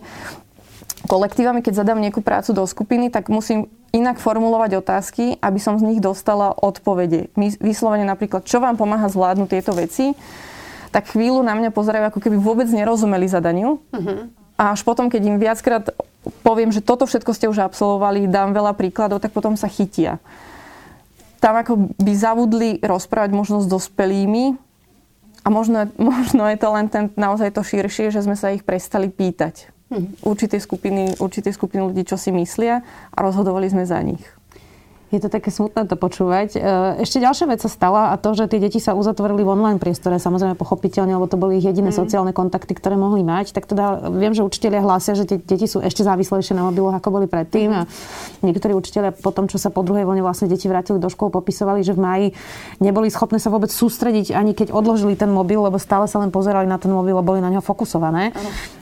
kolektívami, 1.08 1.62
keď 1.66 1.82
zadám 1.86 2.02
nejakú 2.02 2.20
prácu 2.20 2.52
do 2.52 2.66
skupiny, 2.66 3.10
tak 3.10 3.32
musím 3.32 3.72
inak 3.96 4.20
formulovať 4.20 4.84
otázky, 4.84 5.40
aby 5.40 5.60
som 5.62 5.80
z 5.80 5.88
nich 5.88 6.00
dostala 6.04 6.52
odpovede. 6.52 7.32
Vyslovene 7.64 8.04
napríklad, 8.04 8.44
čo 8.44 8.60
vám 8.60 8.76
pomáha 8.76 9.08
zvládnuť 9.08 9.50
tieto 9.50 9.72
veci, 9.72 10.12
tak 10.92 11.12
chvíľu 11.12 11.44
na 11.44 11.56
mňa 11.56 11.72
pozerajú, 11.72 12.12
ako 12.12 12.20
keby 12.20 12.38
vôbec 12.40 12.68
nerozumeli 12.72 13.28
zadaniu. 13.28 13.84
Uh-huh. 13.92 14.32
A 14.56 14.72
až 14.72 14.88
potom, 14.88 15.12
keď 15.12 15.22
im 15.28 15.38
viackrát 15.40 15.92
poviem, 16.40 16.72
že 16.72 16.80
toto 16.80 17.04
všetko 17.04 17.32
ste 17.36 17.52
už 17.52 17.60
absolvovali, 17.60 18.32
dám 18.32 18.56
veľa 18.56 18.72
príkladov, 18.76 19.20
tak 19.20 19.36
potom 19.36 19.60
sa 19.60 19.68
chytia. 19.68 20.24
Tam 21.44 21.60
ako 21.60 21.92
by 22.00 22.14
zavudli 22.16 22.70
rozprávať 22.80 23.36
možno 23.36 23.60
s 23.60 23.68
dospelými 23.68 24.56
a 25.44 25.48
možno, 25.52 25.92
možno 26.00 26.48
je 26.48 26.58
to 26.58 26.68
len 26.72 26.88
ten, 26.88 27.12
naozaj 27.20 27.52
to 27.52 27.62
širšie, 27.68 28.16
že 28.16 28.24
sme 28.24 28.40
sa 28.40 28.56
ich 28.56 28.64
prestali 28.64 29.12
pýtať 29.12 29.75
určitej 30.24 30.60
skupiny, 30.62 31.18
určitej 31.18 31.54
skupiny 31.54 31.82
ľudí, 31.86 32.04
čo 32.08 32.16
si 32.20 32.34
myslia 32.34 32.84
a 33.12 33.18
rozhodovali 33.20 33.68
sme 33.70 33.84
za 33.88 34.00
nich. 34.02 34.24
Je 35.14 35.22
to 35.24 35.30
také 35.30 35.48
smutné 35.48 35.88
to 35.88 35.96
počúvať. 35.96 36.58
E, 36.58 36.60
ešte 37.06 37.22
ďalšia 37.22 37.48
vec 37.48 37.62
sa 37.64 37.70
stala 37.70 38.12
a 38.12 38.20
to, 38.20 38.34
že 38.34 38.50
tie 38.50 38.60
deti 38.60 38.82
sa 38.84 38.98
uzatvorili 38.98 39.46
v 39.48 39.54
online 39.54 39.80
priestore, 39.80 40.20
samozrejme 40.20 40.60
pochopiteľne, 40.60 41.16
lebo 41.16 41.30
to 41.30 41.38
boli 41.38 41.62
ich 41.62 41.66
jediné 41.66 41.94
mm. 41.94 41.98
sociálne 42.02 42.34
kontakty, 42.34 42.74
ktoré 42.74 42.98
mohli 42.98 43.24
mať. 43.24 43.54
Tak 43.54 43.70
teda 43.70 44.12
viem, 44.12 44.36
že 44.36 44.42
učiteľia 44.42 44.82
hlásia, 44.82 45.16
že 45.16 45.24
tie 45.24 45.38
deti 45.38 45.70
sú 45.70 45.80
ešte 45.80 46.04
závislejšie 46.04 46.58
na 46.58 46.68
mobiloch, 46.68 46.98
ako 46.98 47.22
boli 47.22 47.28
predtým. 47.30 47.70
Mm. 47.72 47.78
A 47.78 47.82
niektorí 48.44 48.74
učiteľia 48.74 49.14
po 49.14 49.30
tom, 49.30 49.48
čo 49.48 49.56
sa 49.56 49.72
po 49.72 49.86
druhej 49.86 50.04
vlne 50.04 50.26
vlastne 50.26 50.50
deti 50.50 50.66
vrátili 50.68 51.00
do 51.00 51.08
škôl, 51.08 51.32
popisovali, 51.32 51.86
že 51.86 51.96
v 51.96 52.02
maji 52.02 52.28
neboli 52.84 53.08
schopné 53.08 53.40
sa 53.40 53.48
vôbec 53.54 53.70
sústrediť, 53.70 54.36
ani 54.36 54.52
keď 54.52 54.74
odložili 54.74 55.14
ten 55.14 55.30
mobil, 55.32 55.64
lebo 55.64 55.80
stále 55.80 56.10
sa 56.12 56.20
len 56.20 56.34
pozerali 56.34 56.66
na 56.66 56.76
ten 56.76 56.90
mobil 56.90 57.16
a 57.16 57.24
boli 57.24 57.40
na 57.40 57.54
ňo 57.54 57.62
fokusované. 57.62 58.34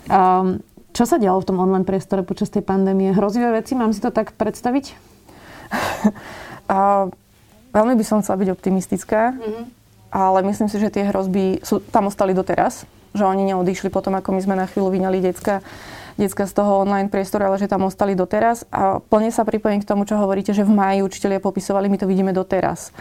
Um, 0.08 0.64
čo 0.94 1.10
sa 1.10 1.18
dialo 1.18 1.42
v 1.42 1.48
tom 1.50 1.58
online 1.58 1.84
priestore 1.84 2.22
počas 2.22 2.54
tej 2.54 2.62
pandémie? 2.62 3.12
Hrozivé 3.12 3.50
veci? 3.50 3.74
Mám 3.74 3.98
si 3.98 4.00
to 4.00 4.14
tak 4.14 4.38
predstaviť? 4.38 4.94
a, 6.74 7.10
veľmi 7.74 7.98
by 7.98 8.06
som 8.06 8.22
chcela 8.22 8.38
byť 8.38 8.50
optimistická, 8.54 9.34
mm-hmm. 9.34 9.64
ale 10.14 10.40
myslím 10.46 10.70
si, 10.70 10.78
že 10.78 10.94
tie 10.94 11.10
hrozby 11.10 11.66
sú, 11.66 11.82
tam 11.90 12.14
ostali 12.14 12.38
doteraz. 12.38 12.86
Že 13.18 13.30
oni 13.30 13.44
neodišli 13.54 13.90
potom, 13.90 14.14
ako 14.14 14.38
my 14.38 14.42
sme 14.42 14.56
na 14.58 14.70
chvíľu 14.70 14.94
vyňali 14.94 15.22
decka, 15.22 15.66
decka 16.18 16.46
z 16.46 16.54
toho 16.54 16.86
online 16.86 17.10
priestoru, 17.10 17.50
ale 17.50 17.58
že 17.58 17.70
tam 17.70 17.86
ostali 17.90 18.14
doteraz. 18.14 18.66
A 18.70 19.02
plne 19.02 19.34
sa 19.34 19.46
pripojím 19.46 19.82
k 19.82 19.90
tomu, 19.90 20.06
čo 20.06 20.18
hovoríte, 20.18 20.54
že 20.54 20.66
v 20.66 20.74
máji 20.74 21.00
učiteľia 21.02 21.42
popisovali, 21.42 21.90
my 21.90 21.98
to 21.98 22.10
vidíme 22.10 22.34
doteraz 22.34 22.94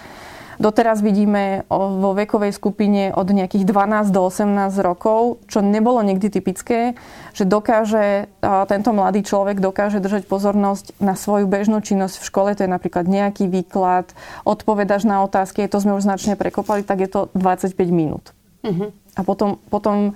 Doteraz 0.62 1.02
vidíme 1.02 1.66
vo 1.66 2.14
vekovej 2.14 2.54
skupine 2.54 3.10
od 3.10 3.26
nejakých 3.26 3.66
12 3.66 4.14
do 4.14 4.22
18 4.22 4.78
rokov, 4.78 5.42
čo 5.50 5.58
nebolo 5.58 5.98
nikdy 6.06 6.30
typické, 6.30 6.94
že 7.34 7.42
dokáže, 7.42 8.30
tento 8.70 8.94
mladý 8.94 9.26
človek 9.26 9.58
dokáže 9.58 9.98
držať 9.98 10.30
pozornosť 10.30 11.02
na 11.02 11.18
svoju 11.18 11.50
bežnú 11.50 11.82
činnosť 11.82 12.22
v 12.22 12.28
škole, 12.30 12.48
to 12.54 12.62
je 12.62 12.70
napríklad 12.70 13.10
nejaký 13.10 13.50
výklad, 13.50 14.14
odpovedaš 14.46 15.02
na 15.02 15.26
otázky, 15.26 15.66
to 15.66 15.82
sme 15.82 15.98
už 15.98 16.06
značne 16.06 16.38
prekopali, 16.38 16.86
tak 16.86 17.02
je 17.02 17.10
to 17.10 17.20
25 17.34 17.74
minút. 17.90 18.30
Uh-huh. 18.62 18.94
A 19.18 19.26
potom, 19.26 19.58
potom 19.66 20.14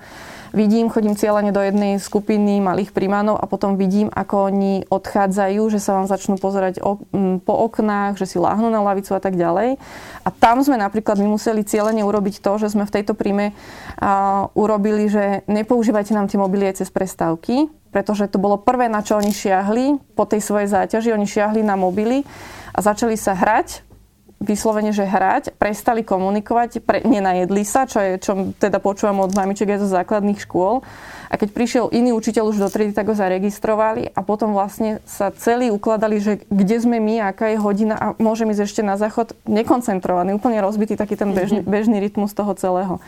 vidím, 0.57 0.89
chodím 0.89 1.13
cieľene 1.13 1.53
do 1.53 1.61
jednej 1.61 2.01
skupiny 2.01 2.57
malých 2.57 2.89
primánov 2.89 3.37
a 3.37 3.45
potom 3.45 3.77
vidím, 3.77 4.09
ako 4.09 4.49
oni 4.49 4.73
odchádzajú, 4.89 5.61
že 5.69 5.77
sa 5.77 6.01
vám 6.01 6.09
začnú 6.09 6.41
pozerať 6.41 6.81
po 7.45 7.53
oknách, 7.69 8.17
že 8.17 8.25
si 8.25 8.41
láhnú 8.41 8.73
na 8.73 8.81
lavicu 8.81 9.13
a 9.13 9.21
tak 9.21 9.37
ďalej. 9.37 9.77
A 10.25 10.29
tam 10.33 10.65
sme 10.65 10.81
napríklad 10.81 11.21
my 11.21 11.29
museli 11.29 11.61
cieľene 11.61 12.01
urobiť 12.01 12.41
to, 12.41 12.57
že 12.57 12.73
sme 12.73 12.89
v 12.89 12.93
tejto 12.97 13.13
príjme 13.13 13.53
urobili, 14.57 15.05
že 15.07 15.45
nepoužívajte 15.45 16.17
nám 16.17 16.25
tie 16.27 16.41
mobily 16.41 16.73
aj 16.73 16.81
cez 16.81 16.89
prestávky, 16.89 17.69
pretože 17.93 18.27
to 18.27 18.41
bolo 18.41 18.59
prvé, 18.59 18.91
na 18.91 18.99
čo 19.05 19.15
oni 19.15 19.31
šiahli 19.31 20.17
po 20.17 20.27
tej 20.27 20.43
svojej 20.43 20.67
záťaži. 20.73 21.15
Oni 21.15 21.23
šiahli 21.23 21.61
na 21.63 21.79
mobily 21.79 22.27
a 22.75 22.83
začali 22.83 23.15
sa 23.15 23.37
hrať 23.37 23.86
vyslovene, 24.37 24.93
že 24.93 25.05
hrať, 25.05 25.57
prestali 25.57 26.05
komunikovať, 26.05 26.85
pre, 26.85 27.01
nenajedli 27.01 27.65
sa, 27.65 27.89
čo 27.89 27.97
je, 27.99 28.11
čo 28.21 28.53
teda 28.61 28.77
počúvam 28.77 29.25
od 29.25 29.33
mamiček 29.33 29.73
aj 29.73 29.81
zo 29.81 29.89
základných 29.89 30.37
škôl. 30.45 30.85
A 31.27 31.35
keď 31.35 31.49
prišiel 31.51 31.85
iný 31.91 32.15
učiteľ 32.15 32.53
už 32.53 32.61
do 32.61 32.69
triedy, 32.71 32.95
tak 32.95 33.09
ho 33.11 33.15
zaregistrovali 33.17 34.13
a 34.13 34.19
potom 34.23 34.55
vlastne 34.55 35.03
sa 35.03 35.33
celý 35.33 35.73
ukladali, 35.73 36.21
že 36.21 36.39
kde 36.47 36.77
sme 36.79 37.01
my, 37.01 37.33
aká 37.33 37.51
je 37.51 37.57
hodina 37.59 37.95
a 37.97 38.05
môžem 38.21 38.47
ísť 38.53 38.63
ešte 38.63 38.81
na 38.85 38.95
záchod 38.95 39.35
nekoncentrovaný, 39.43 40.37
úplne 40.37 40.63
rozbitý 40.63 40.95
taký 40.95 41.19
ten 41.19 41.35
bežný, 41.35 41.59
mhm. 41.59 41.67
bežný 41.67 41.97
rytmus 41.99 42.31
toho 42.31 42.53
celého. 42.55 43.01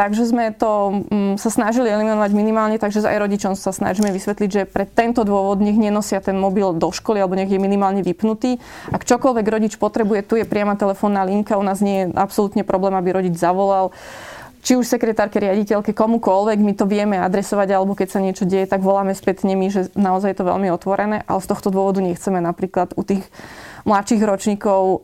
Takže 0.00 0.32
sme 0.32 0.48
to 0.56 1.04
um, 1.12 1.36
sa 1.36 1.52
snažili 1.52 1.92
eliminovať 1.92 2.32
minimálne, 2.32 2.80
takže 2.80 3.04
aj 3.04 3.20
rodičom 3.20 3.52
sa 3.52 3.68
snažíme 3.68 4.08
vysvetliť, 4.08 4.48
že 4.48 4.62
pre 4.64 4.88
tento 4.88 5.28
dôvod 5.28 5.60
nech 5.60 5.76
nenosia 5.76 6.24
ten 6.24 6.40
mobil 6.40 6.72
do 6.72 6.88
školy 6.88 7.20
alebo 7.20 7.36
nech 7.36 7.52
je 7.52 7.60
minimálne 7.60 8.00
vypnutý. 8.00 8.56
Ak 8.88 9.04
čokoľvek 9.04 9.44
rodič 9.44 9.76
potrebuje, 9.76 10.24
tu 10.24 10.40
je 10.40 10.48
priama 10.48 10.80
telefónna 10.80 11.28
linka, 11.28 11.60
u 11.60 11.64
nás 11.68 11.84
nie 11.84 12.08
je 12.08 12.16
absolútne 12.16 12.64
problém, 12.64 12.96
aby 12.96 13.12
rodič 13.12 13.36
zavolal 13.36 13.92
či 14.60 14.76
už 14.76 14.84
sekretárke, 14.84 15.40
riaditeľke, 15.40 15.96
komukoľvek, 15.96 16.58
my 16.60 16.72
to 16.76 16.84
vieme 16.84 17.16
adresovať, 17.16 17.68
alebo 17.72 17.96
keď 17.96 18.08
sa 18.12 18.20
niečo 18.20 18.44
deje, 18.44 18.68
tak 18.68 18.84
voláme 18.84 19.16
spätne 19.16 19.56
my, 19.56 19.66
že 19.72 19.88
naozaj 19.96 20.36
je 20.36 20.38
to 20.40 20.48
veľmi 20.48 20.68
otvorené, 20.68 21.24
ale 21.24 21.40
z 21.40 21.48
tohto 21.48 21.72
dôvodu 21.72 22.04
nechceme 22.04 22.44
napríklad 22.44 22.92
u 22.94 23.02
tých 23.02 23.24
mladších 23.88 24.20
ročníkov 24.20 24.80
e, 24.84 24.96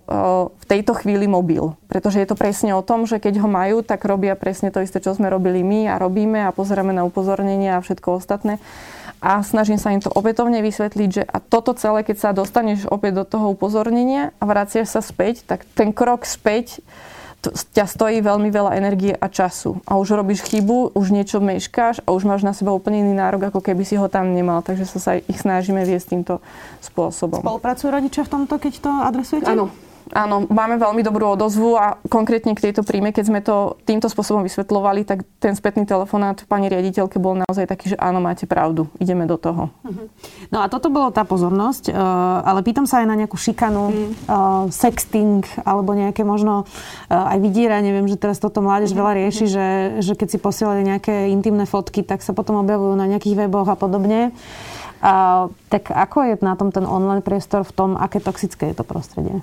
v 0.53 0.65
tejto 0.69 0.93
chvíli 1.01 1.25
mobil. 1.25 1.73
Pretože 1.89 2.21
je 2.21 2.29
to 2.29 2.37
presne 2.37 2.77
o 2.77 2.85
tom, 2.85 3.09
že 3.09 3.17
keď 3.17 3.41
ho 3.41 3.49
majú, 3.49 3.81
tak 3.81 4.05
robia 4.05 4.37
presne 4.37 4.69
to 4.69 4.85
isté, 4.85 5.01
čo 5.01 5.17
sme 5.17 5.33
robili 5.33 5.65
my 5.65 5.89
a 5.89 5.97
robíme 5.97 6.45
a 6.45 6.53
pozeráme 6.53 6.93
na 6.93 7.09
upozornenia 7.09 7.81
a 7.81 7.85
všetko 7.85 8.21
ostatné. 8.21 8.61
A 9.25 9.41
snažím 9.41 9.81
sa 9.81 9.97
im 9.97 10.05
to 10.05 10.13
opätovne 10.13 10.61
vysvetliť, 10.61 11.09
že 11.09 11.23
a 11.25 11.41
toto 11.41 11.73
celé, 11.73 12.05
keď 12.05 12.17
sa 12.21 12.31
dostaneš 12.37 12.85
opäť 12.93 13.17
do 13.17 13.25
toho 13.25 13.57
upozornenia 13.57 14.37
a 14.37 14.45
vraciaš 14.45 14.93
sa 14.93 15.01
späť, 15.01 15.49
tak 15.49 15.65
ten 15.73 15.97
krok 15.97 16.29
späť 16.29 16.85
ťa 17.53 17.87
stojí 17.87 18.19
veľmi 18.25 18.49
veľa 18.51 18.75
energie 18.79 19.15
a 19.15 19.27
času. 19.31 19.79
A 19.87 20.01
už 20.01 20.17
robíš 20.19 20.43
chybu, 20.47 20.97
už 20.97 21.13
niečo 21.13 21.39
meškáš 21.39 22.03
a 22.03 22.13
už 22.15 22.27
máš 22.27 22.43
na 22.43 22.57
seba 22.57 22.75
úplne 22.75 23.05
iný 23.05 23.15
nárok, 23.15 23.53
ako 23.53 23.61
keby 23.63 23.87
si 23.87 23.95
ho 24.01 24.09
tam 24.11 24.33
nemal. 24.33 24.65
Takže 24.65 24.89
sa, 24.89 24.99
sa 24.99 25.13
ich 25.19 25.39
snažíme 25.39 25.85
viesť 25.85 26.17
týmto 26.17 26.35
spôsobom. 26.83 27.45
Spolupracujú 27.45 27.89
rodičia 27.93 28.23
v 28.27 28.31
tomto, 28.33 28.55
keď 28.59 28.73
to 28.81 28.91
adresujete? 29.05 29.47
Áno, 29.47 29.71
Áno, 30.15 30.47
máme 30.47 30.79
veľmi 30.79 31.03
dobrú 31.03 31.35
odozvu 31.35 31.75
a 31.75 31.99
konkrétne 32.07 32.55
k 32.55 32.71
tejto 32.71 32.87
príjme, 32.87 33.11
keď 33.11 33.25
sme 33.27 33.41
to 33.43 33.75
týmto 33.83 34.07
spôsobom 34.07 34.47
vysvetľovali, 34.47 35.03
tak 35.03 35.27
ten 35.43 35.59
spätný 35.59 35.83
telefonát 35.83 36.47
pani 36.47 36.71
riaditeľke 36.71 37.19
bol 37.19 37.35
naozaj 37.35 37.67
taký, 37.67 37.91
že 37.91 37.97
áno, 37.99 38.23
máte 38.23 38.47
pravdu, 38.47 38.87
ideme 39.03 39.27
do 39.27 39.35
toho. 39.35 39.75
Uh-huh. 39.83 40.07
No 40.55 40.63
a 40.63 40.71
toto 40.71 40.95
bolo 40.95 41.11
tá 41.11 41.27
pozornosť, 41.27 41.91
uh, 41.91 42.47
ale 42.47 42.63
pýtam 42.63 42.87
sa 42.87 43.03
aj 43.03 43.07
na 43.11 43.19
nejakú 43.19 43.35
šikanu, 43.35 43.85
mm. 43.91 44.11
uh, 44.31 44.65
sexting 44.71 45.43
alebo 45.67 45.91
nejaké 45.91 46.23
možno 46.23 46.63
uh, 46.63 47.33
aj 47.35 47.43
vydíra, 47.43 47.83
neviem, 47.83 48.07
že 48.07 48.15
teraz 48.15 48.39
toto 48.39 48.63
mládež 48.63 48.95
mm. 48.95 48.99
veľa 49.03 49.13
rieši, 49.27 49.45
mm. 49.45 49.51
že, 49.51 49.67
že 50.07 50.13
keď 50.15 50.29
si 50.31 50.39
posielajú 50.39 50.87
nejaké 50.87 51.35
intimné 51.35 51.67
fotky, 51.67 52.07
tak 52.07 52.23
sa 52.23 52.31
potom 52.31 52.63
objavujú 52.63 52.95
na 52.95 53.11
nejakých 53.11 53.43
weboch 53.43 53.67
a 53.67 53.75
podobne. 53.75 54.31
Uh, 55.03 55.51
tak 55.67 55.91
ako 55.91 56.31
je 56.31 56.35
na 56.47 56.55
tom 56.55 56.71
ten 56.71 56.87
online 56.87 57.27
priestor 57.27 57.67
v 57.67 57.75
tom, 57.75 57.91
aké 57.99 58.23
toxické 58.23 58.71
je 58.71 58.79
to 58.79 58.87
prostredie? 58.87 59.43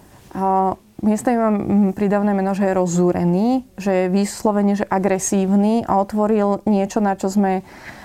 Miesto 1.03 1.35
mám 1.35 1.91
pridavné 1.91 2.31
meno, 2.31 2.55
že 2.55 2.63
je 2.63 2.79
rozúrený, 2.79 3.67
že 3.75 3.91
je 3.91 4.05
vyslovene, 4.07 4.79
že 4.79 4.87
agresívny 4.87 5.83
a 5.83 5.99
otvoril 5.99 6.63
niečo, 6.63 7.03
na 7.03 7.19
čo 7.19 7.27
sme 7.27 7.61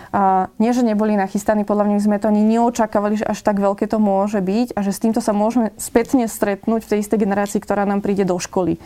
a 0.09 0.49
nie, 0.57 0.73
že 0.73 0.81
neboli 0.81 1.21
nachystaní, 1.21 1.69
podľa 1.69 1.85
mňa 1.85 1.99
sme 2.01 2.17
to 2.17 2.33
ani 2.33 2.41
neočakávali, 2.41 3.21
že 3.21 3.29
až 3.29 3.45
tak 3.45 3.61
veľké 3.61 3.85
to 3.93 4.01
môže 4.01 4.41
byť 4.41 4.73
a 4.73 4.81
že 4.81 4.97
s 4.97 5.03
týmto 5.05 5.21
sa 5.21 5.37
môžeme 5.37 5.77
spätne 5.77 6.25
stretnúť 6.25 6.89
v 6.89 6.91
tej 6.97 6.99
istej 7.05 7.29
generácii, 7.29 7.61
ktorá 7.61 7.85
nám 7.85 8.01
príde 8.01 8.25
do 8.25 8.41
školy. 8.41 8.81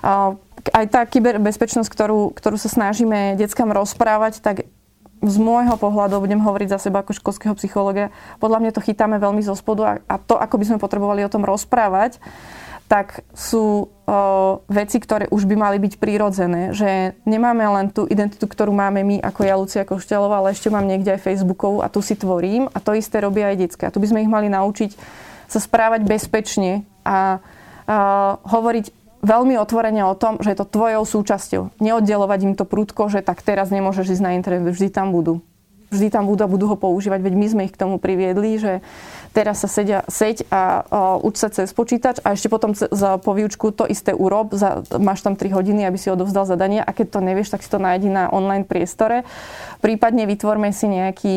A 0.00 0.40
aj 0.72 0.84
tá 0.88 1.04
kyberbezpečnosť, 1.04 1.88
ktorú, 1.92 2.32
ktorú 2.32 2.56
sa 2.56 2.72
snažíme 2.72 3.36
deckám 3.36 3.76
rozprávať, 3.76 4.40
tak 4.40 4.64
z 5.24 5.36
môjho 5.40 5.76
pohľadu, 5.76 6.20
budem 6.20 6.40
hovoriť 6.40 6.68
za 6.76 6.88
seba 6.88 7.04
ako 7.04 7.16
školského 7.16 7.52
psychologa, 7.56 8.12
podľa 8.40 8.60
mňa 8.64 8.70
to 8.72 8.84
chytáme 8.84 9.16
veľmi 9.20 9.44
zo 9.44 9.56
spodu 9.56 9.82
a, 9.84 9.92
a 10.04 10.16
to, 10.16 10.36
ako 10.36 10.60
by 10.60 10.64
sme 10.68 10.78
potrebovali 10.80 11.24
o 11.24 11.32
tom 11.32 11.44
rozprávať, 11.44 12.20
tak 12.84 13.24
sú 13.32 13.88
o, 13.88 13.88
veci, 14.68 15.00
ktoré 15.00 15.26
už 15.32 15.48
by 15.48 15.56
mali 15.56 15.76
byť 15.80 15.96
prírodzené. 15.96 16.76
Že 16.76 17.16
nemáme 17.24 17.64
len 17.64 17.88
tú 17.88 18.04
identitu, 18.04 18.44
ktorú 18.44 18.76
máme 18.76 19.00
my, 19.00 19.16
ako 19.24 19.40
ja, 19.42 19.54
Lucia 19.56 19.88
Košťalová, 19.88 20.44
ale 20.44 20.52
ešte 20.52 20.68
mám 20.68 20.84
niekde 20.84 21.16
aj 21.16 21.24
Facebookov 21.24 21.80
a 21.80 21.88
tu 21.88 22.04
si 22.04 22.12
tvorím. 22.14 22.68
A 22.70 22.78
to 22.78 22.92
isté 22.92 23.24
robia 23.24 23.50
aj 23.50 23.56
detská. 23.56 23.88
Tu 23.88 23.98
by 23.98 24.08
sme 24.12 24.22
ich 24.22 24.30
mali 24.30 24.52
naučiť 24.52 24.90
sa 25.48 25.60
správať 25.60 26.04
bezpečne 26.04 26.84
a, 27.04 27.40
a 27.88 27.96
hovoriť 28.42 29.04
veľmi 29.24 29.56
otvorene 29.56 30.04
o 30.04 30.14
tom, 30.14 30.36
že 30.44 30.52
je 30.52 30.58
to 30.60 30.68
tvojou 30.68 31.02
súčasťou. 31.08 31.80
Neoddelovať 31.80 32.40
im 32.44 32.54
to 32.54 32.68
prúdko, 32.68 33.08
že 33.08 33.24
tak 33.24 33.40
teraz 33.40 33.72
nemôžeš 33.72 34.20
ísť 34.20 34.24
na 34.24 34.36
internet, 34.36 34.68
vždy 34.68 34.92
tam 34.92 35.10
budú. 35.16 35.40
Vždy 35.88 36.12
tam 36.12 36.28
budú 36.28 36.44
a 36.44 36.50
budú 36.50 36.68
ho 36.68 36.76
používať, 36.76 37.22
veď 37.24 37.34
my 37.38 37.46
sme 37.48 37.62
ich 37.64 37.74
k 37.74 37.80
tomu 37.80 37.96
priviedli, 37.96 38.60
že 38.60 38.84
teraz 39.34 39.66
sa 39.66 39.68
sedia, 39.68 40.06
seď 40.06 40.46
a 40.48 40.86
uh, 40.86 41.26
uč 41.26 41.42
sa 41.42 41.50
cez 41.50 41.74
počítač 41.74 42.22
a 42.22 42.38
ešte 42.38 42.46
potom 42.46 42.70
za, 42.72 43.18
po 43.18 43.34
výučku 43.34 43.74
to 43.74 43.84
isté 43.90 44.14
urob, 44.14 44.54
za, 44.54 44.86
máš 45.02 45.26
tam 45.26 45.34
3 45.34 45.50
hodiny, 45.50 45.82
aby 45.82 45.98
si 45.98 46.14
odovzdal 46.14 46.46
zadanie 46.46 46.78
a 46.78 46.90
keď 46.94 47.18
to 47.18 47.20
nevieš, 47.20 47.50
tak 47.50 47.66
si 47.66 47.68
to 47.68 47.82
nájdi 47.82 48.06
na 48.06 48.30
online 48.30 48.62
priestore. 48.62 49.26
Prípadne 49.82 50.30
vytvorme 50.30 50.70
si 50.70 50.86
nejaký 50.86 51.34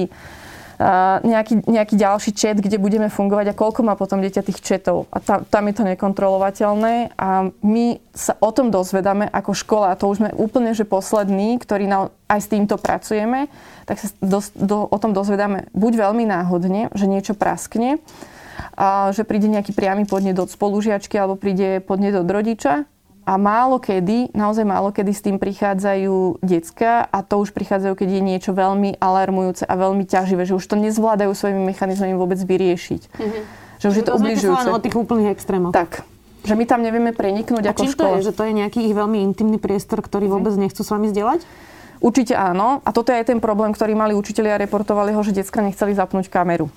nejaký, 1.26 1.66
nejaký 1.66 1.96
ďalší 1.98 2.32
chat, 2.38 2.62
kde 2.62 2.78
budeme 2.78 3.10
fungovať 3.10 3.50
a 3.50 3.58
koľko 3.58 3.82
má 3.82 3.98
potom 3.98 4.22
dieťa 4.22 4.46
tých 4.46 4.62
chatov. 4.62 5.10
A 5.10 5.18
tam, 5.18 5.42
tam 5.50 5.64
je 5.66 5.74
to 5.74 5.84
nekontrolovateľné 5.90 7.18
a 7.18 7.50
my 7.66 7.86
sa 8.14 8.38
o 8.38 8.54
tom 8.54 8.70
dozvedáme 8.70 9.26
ako 9.34 9.52
škola, 9.58 9.94
a 9.94 9.98
to 9.98 10.06
už 10.06 10.22
sme 10.22 10.30
úplne 10.38 10.78
že 10.78 10.86
poslední, 10.86 11.58
ktorí 11.58 11.90
na, 11.90 12.14
aj 12.30 12.40
s 12.46 12.52
týmto 12.54 12.78
pracujeme, 12.78 13.50
tak 13.90 13.98
sa 13.98 14.14
do, 14.22 14.40
do, 14.54 14.78
o 14.86 14.98
tom 15.02 15.18
dozvedáme 15.18 15.66
buď 15.74 15.94
veľmi 16.10 16.30
náhodne, 16.30 16.94
že 16.94 17.10
niečo 17.10 17.34
praskne, 17.34 17.98
a 18.78 19.14
že 19.14 19.26
príde 19.26 19.50
nejaký 19.50 19.74
priamy 19.74 20.06
podnet 20.06 20.38
od 20.38 20.50
spolužiačky 20.50 21.18
alebo 21.18 21.38
príde 21.38 21.82
podnet 21.82 22.14
od 22.14 22.26
rodiča 22.26 22.86
a 23.28 23.36
málo 23.36 23.76
kedy, 23.84 24.32
naozaj 24.32 24.64
málo 24.64 24.96
kedy 24.96 25.12
s 25.12 25.20
tým 25.20 25.36
prichádzajú 25.36 26.40
decka 26.40 27.04
a 27.04 27.20
to 27.20 27.44
už 27.44 27.52
prichádzajú, 27.52 27.92
keď 28.00 28.10
je 28.16 28.22
niečo 28.24 28.52
veľmi 28.56 28.96
alarmujúce 29.04 29.68
a 29.68 29.74
veľmi 29.76 30.08
ťaživé, 30.08 30.48
že 30.48 30.56
už 30.56 30.64
to 30.64 30.80
nezvládajú 30.80 31.36
svojimi 31.36 31.68
mechanizmami 31.68 32.16
vôbec 32.16 32.40
vyriešiť. 32.40 33.02
Mm-hmm. 33.12 33.44
Že 33.84 33.86
už 33.92 33.96
je 34.00 34.06
to 34.08 34.14
ubližujúce. 34.16 34.68
o 34.72 34.80
tých 34.80 34.96
úplných 34.96 35.36
extrémoch. 35.36 35.76
Tak. 35.76 36.08
Že 36.48 36.56
my 36.56 36.64
tam 36.64 36.80
nevieme 36.80 37.12
preniknúť 37.12 37.68
a 37.68 37.76
ako 37.76 37.84
škola. 37.92 38.00
to 38.00 38.08
je? 38.24 38.32
Že 38.32 38.34
to 38.40 38.44
je 38.48 38.54
nejaký 38.64 38.80
ich 38.88 38.96
veľmi 38.96 39.20
intimný 39.20 39.60
priestor, 39.60 40.00
ktorý 40.00 40.32
mhm. 40.32 40.34
vôbec 40.34 40.54
nechcú 40.56 40.88
s 40.88 40.90
vami 40.90 41.12
zdieľať? 41.12 41.44
Určite 42.00 42.32
áno. 42.32 42.80
A 42.88 42.90
toto 42.96 43.12
je 43.12 43.20
aj 43.20 43.28
ten 43.36 43.44
problém, 43.44 43.76
ktorý 43.76 43.92
mali 43.92 44.16
učiteľi 44.16 44.56
a 44.56 44.62
reportovali 44.64 45.12
ho, 45.12 45.20
že 45.20 45.36
decka 45.36 45.60
nechceli 45.60 45.92
zapnúť 45.92 46.32
kameru 46.32 46.72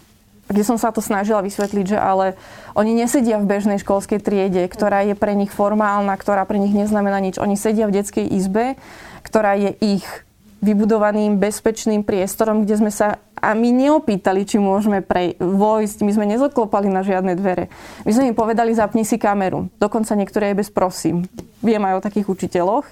kde 0.51 0.67
som 0.67 0.75
sa 0.75 0.91
to 0.91 0.99
snažila 0.99 1.47
vysvetliť, 1.47 1.95
že 1.95 1.99
ale 1.99 2.35
oni 2.75 2.99
nesedia 2.99 3.39
v 3.39 3.47
bežnej 3.47 3.79
školskej 3.79 4.19
triede, 4.19 4.67
ktorá 4.67 5.07
je 5.07 5.15
pre 5.15 5.39
nich 5.39 5.55
formálna, 5.55 6.19
ktorá 6.19 6.43
pre 6.43 6.59
nich 6.59 6.75
neznamená 6.75 7.23
nič. 7.23 7.39
Oni 7.39 7.55
sedia 7.55 7.87
v 7.87 8.03
detskej 8.03 8.27
izbe, 8.27 8.75
ktorá 9.23 9.55
je 9.55 9.79
ich 9.79 10.05
vybudovaným 10.61 11.41
bezpečným 11.41 12.05
priestorom, 12.05 12.67
kde 12.67 12.75
sme 12.77 12.93
sa 12.93 13.17
a 13.41 13.57
my 13.57 13.73
neopýtali, 13.73 14.45
či 14.45 14.61
môžeme 14.61 15.01
pre 15.01 15.33
vojsť. 15.41 16.05
My 16.05 16.13
sme 16.13 16.29
nezoklopali 16.29 16.93
na 16.93 17.01
žiadne 17.01 17.33
dvere. 17.33 17.73
My 18.05 18.13
sme 18.13 18.29
im 18.29 18.37
povedali, 18.37 18.77
zapni 18.77 19.01
si 19.01 19.17
kameru. 19.17 19.73
Dokonca 19.81 20.13
niektoré 20.13 20.53
je 20.53 20.61
bez 20.61 20.69
prosím. 20.69 21.25
Viem 21.65 21.81
aj 21.89 21.97
o 21.97 22.05
takých 22.05 22.29
učiteľoch. 22.29 22.85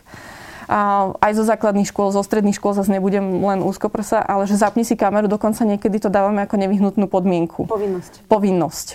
A 0.69 1.11
aj 1.25 1.33
zo 1.33 1.45
základných 1.49 1.89
škôl, 1.89 2.13
zo 2.13 2.21
stredných 2.21 2.61
škôl 2.61 2.77
zase 2.77 2.93
nebudem 2.93 3.41
len 3.41 3.65
úzkoprsa, 3.65 4.21
ale 4.21 4.45
že 4.45 4.61
zapni 4.61 4.85
si 4.85 5.01
kameru, 5.01 5.25
dokonca 5.25 5.65
niekedy 5.65 5.97
to 5.97 6.13
dávame 6.13 6.45
ako 6.45 6.61
nevyhnutnú 6.61 7.09
podmienku. 7.09 7.65
Povinnosť. 7.65 8.29
Povinnosť. 8.29 8.89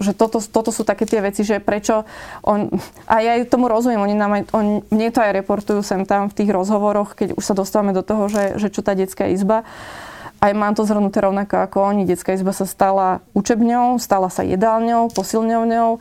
že 0.00 0.16
toto, 0.16 0.40
toto 0.40 0.72
sú 0.72 0.82
také 0.82 1.04
tie 1.04 1.20
veci, 1.20 1.44
že 1.44 1.60
prečo 1.60 2.08
on, 2.40 2.72
a 3.04 3.20
ja 3.20 3.36
tomu 3.44 3.68
rozumiem, 3.68 4.00
oni 4.00 4.16
nám 4.16 4.32
aj, 4.32 4.42
on, 4.56 4.66
mne 4.88 5.08
to 5.12 5.20
aj 5.20 5.36
reportujú 5.36 5.84
sem 5.84 6.08
tam 6.08 6.32
v 6.32 6.36
tých 6.40 6.50
rozhovoroch, 6.50 7.12
keď 7.12 7.36
už 7.36 7.44
sa 7.44 7.52
dostávame 7.52 7.92
do 7.92 8.00
toho, 8.00 8.32
že, 8.32 8.56
že 8.56 8.72
čo 8.72 8.80
tá 8.80 8.96
detská 8.96 9.28
izba. 9.28 9.68
Aj 10.40 10.56
mám 10.56 10.72
to 10.72 10.88
zhrnuté 10.88 11.20
rovnako 11.20 11.68
ako 11.68 11.76
oni. 11.92 12.08
Detská 12.08 12.32
izba 12.32 12.56
sa 12.56 12.64
stala 12.64 13.20
učebňou, 13.36 14.00
stala 14.00 14.32
sa 14.32 14.40
jedálňou, 14.40 15.12
posilňovňou, 15.12 16.00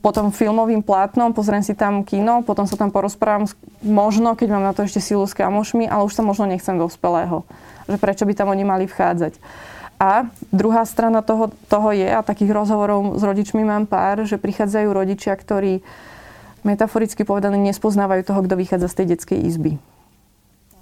potom 0.00 0.32
filmovým 0.32 0.80
plátnom, 0.80 1.36
pozriem 1.36 1.60
si 1.60 1.76
tam 1.76 2.08
kino, 2.08 2.40
potom 2.40 2.64
sa 2.64 2.80
tam 2.80 2.88
porozprávam 2.88 3.44
možno, 3.84 4.32
keď 4.32 4.48
mám 4.48 4.64
na 4.64 4.72
to 4.72 4.88
ešte 4.88 5.04
silu 5.04 5.28
s 5.28 5.36
kamošmi, 5.36 5.84
ale 5.84 6.08
už 6.08 6.16
sa 6.16 6.24
možno 6.24 6.48
nechcem 6.48 6.80
dospelého. 6.80 7.44
Že 7.84 8.00
prečo 8.00 8.24
by 8.24 8.32
tam 8.32 8.48
oni 8.48 8.64
mali 8.64 8.88
vchádzať. 8.88 9.36
A 10.00 10.30
druhá 10.48 10.88
strana 10.88 11.20
toho, 11.20 11.52
toho 11.68 11.92
je, 11.92 12.08
a 12.08 12.24
takých 12.24 12.54
rozhovorov 12.54 13.18
s 13.18 13.22
rodičmi 13.26 13.60
mám 13.60 13.84
pár, 13.84 14.24
že 14.24 14.40
prichádzajú 14.40 14.88
rodičia, 14.88 15.36
ktorí 15.36 15.84
metaforicky 16.64 17.28
povedané 17.28 17.60
nespoznávajú 17.60 18.24
toho, 18.24 18.40
kto 18.46 18.54
vychádza 18.56 18.88
z 18.88 18.96
tej 18.96 19.06
detskej 19.12 19.38
izby. 19.44 19.72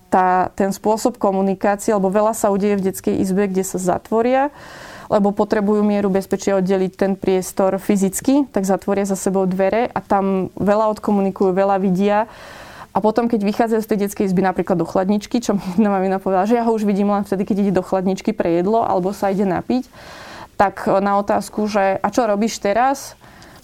Tá, 0.06 0.54
ten 0.54 0.70
spôsob 0.70 1.18
komunikácie, 1.18 1.90
lebo 1.90 2.06
veľa 2.08 2.30
sa 2.30 2.54
udeje 2.54 2.78
v 2.78 2.86
detskej 2.90 3.18
izbe, 3.18 3.50
kde 3.50 3.66
sa 3.66 3.82
zatvoria, 3.82 4.54
lebo 5.10 5.34
potrebujú 5.34 5.82
mieru 5.82 6.14
bezpečia 6.14 6.62
oddeliť 6.62 6.92
ten 6.94 7.12
priestor 7.18 7.74
fyzicky, 7.82 8.46
tak 8.54 8.62
zatvoria 8.62 9.02
za 9.02 9.18
sebou 9.18 9.50
dvere 9.50 9.90
a 9.90 9.98
tam 9.98 10.54
veľa 10.54 10.94
odkomunikujú, 10.94 11.50
veľa 11.50 11.82
vidia 11.82 12.30
a 12.96 12.98
potom, 13.04 13.28
keď 13.28 13.44
vychádzajú 13.44 13.80
z 13.84 13.90
tej 13.92 13.98
detskej 14.08 14.24
izby 14.32 14.40
napríklad 14.40 14.80
do 14.80 14.88
chladničky, 14.88 15.44
čo 15.44 15.52
mi 15.56 15.60
jedna 15.76 15.92
mamina 15.92 16.16
povedala, 16.16 16.48
že 16.48 16.56
ja 16.56 16.64
ho 16.64 16.72
už 16.72 16.88
vidím 16.88 17.12
len 17.12 17.28
vtedy, 17.28 17.44
keď 17.44 17.56
ide 17.68 17.72
do 17.76 17.84
chladničky 17.84 18.32
pre 18.32 18.64
jedlo 18.64 18.80
alebo 18.80 19.12
sa 19.12 19.28
ide 19.28 19.44
napiť, 19.44 19.84
tak 20.56 20.88
na 20.88 21.20
otázku, 21.20 21.68
že 21.68 22.00
a 22.00 22.08
čo 22.08 22.24
robíš 22.24 22.56
teraz? 22.64 23.12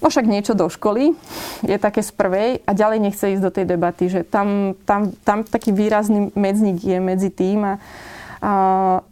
No 0.03 0.11
však 0.11 0.27
niečo 0.27 0.59
do 0.59 0.67
školy, 0.67 1.15
je 1.63 1.79
také 1.79 2.03
z 2.03 2.11
prvej 2.11 2.51
a 2.67 2.71
ďalej 2.75 2.99
nechce 2.99 3.39
ísť 3.39 3.43
do 3.43 3.55
tej 3.55 3.65
debaty, 3.71 4.11
že 4.11 4.27
tam, 4.27 4.75
tam, 4.83 5.15
tam 5.23 5.47
taký 5.47 5.71
výrazný 5.71 6.35
medzník 6.35 6.83
je 6.83 6.99
medzi 6.99 7.31
tým 7.31 7.63
a, 7.63 7.73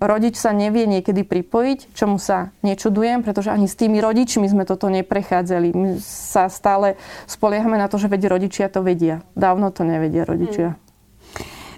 rodič 0.02 0.34
sa 0.34 0.50
nevie 0.50 0.90
niekedy 0.90 1.22
pripojiť, 1.22 1.94
čomu 1.94 2.18
sa 2.18 2.50
nečudujem, 2.66 3.22
pretože 3.22 3.54
ani 3.54 3.70
s 3.70 3.78
tými 3.78 4.02
rodičmi 4.02 4.42
sme 4.50 4.66
toto 4.66 4.90
neprechádzali. 4.90 5.70
My 5.70 5.88
sa 6.02 6.50
stále 6.50 6.98
spoliehame 7.30 7.78
na 7.78 7.86
to, 7.86 7.94
že 7.94 8.10
vedia 8.10 8.26
rodičia 8.26 8.66
to 8.66 8.82
vedia. 8.82 9.22
Dávno 9.38 9.70
to 9.70 9.86
nevedia 9.86 10.26
rodičia. 10.26 10.74
Hmm. 10.74 10.89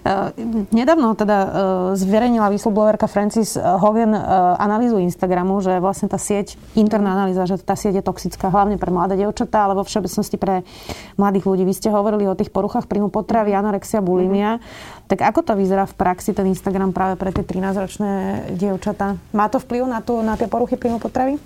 Uh, 0.03 0.35
nedávno 0.75 1.15
teda 1.15 1.37
uh, 1.39 1.49
zverejnila 1.95 2.51
whistleblowerka 2.51 3.07
Francis 3.07 3.55
Hogan 3.55 4.11
uh, 4.11 4.59
analýzu 4.59 4.99
Instagramu, 4.99 5.63
že 5.63 5.79
vlastne 5.79 6.11
tá 6.11 6.19
sieť, 6.19 6.59
interná 6.75 7.15
analýza, 7.15 7.47
že 7.47 7.55
tá 7.55 7.79
sieť 7.79 7.99
je 7.99 8.03
toxická 8.03 8.51
hlavne 8.51 8.75
pre 8.75 8.91
mladé 8.91 9.15
dievčatá, 9.15 9.63
alebo 9.63 9.87
v 9.87 9.89
všeobecnosti 9.89 10.35
pre 10.35 10.67
mladých 11.15 11.47
ľudí. 11.47 11.63
Vy 11.63 11.73
ste 11.79 11.87
hovorili 11.87 12.27
o 12.27 12.35
tých 12.35 12.51
poruchách 12.51 12.91
príjmu 12.91 13.15
potravy, 13.15 13.55
anorexia, 13.55 14.03
bulimia. 14.03 14.59
Mm-hmm. 14.59 15.07
Tak 15.07 15.19
ako 15.23 15.39
to 15.47 15.53
vyzerá 15.55 15.87
v 15.87 15.95
praxi, 15.95 16.35
ten 16.35 16.51
Instagram 16.51 16.91
práve 16.91 17.15
pre 17.15 17.31
tie 17.31 17.47
13-ročné 17.47 18.11
dievčatá? 18.59 19.15
Má 19.31 19.47
to 19.47 19.63
vplyv 19.63 19.87
na, 19.87 20.03
tú, 20.03 20.19
na 20.19 20.35
tie 20.35 20.51
poruchy 20.51 20.75
príjmu 20.75 20.99
potravy? 20.99 21.39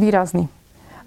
Výrazný. 0.00 0.57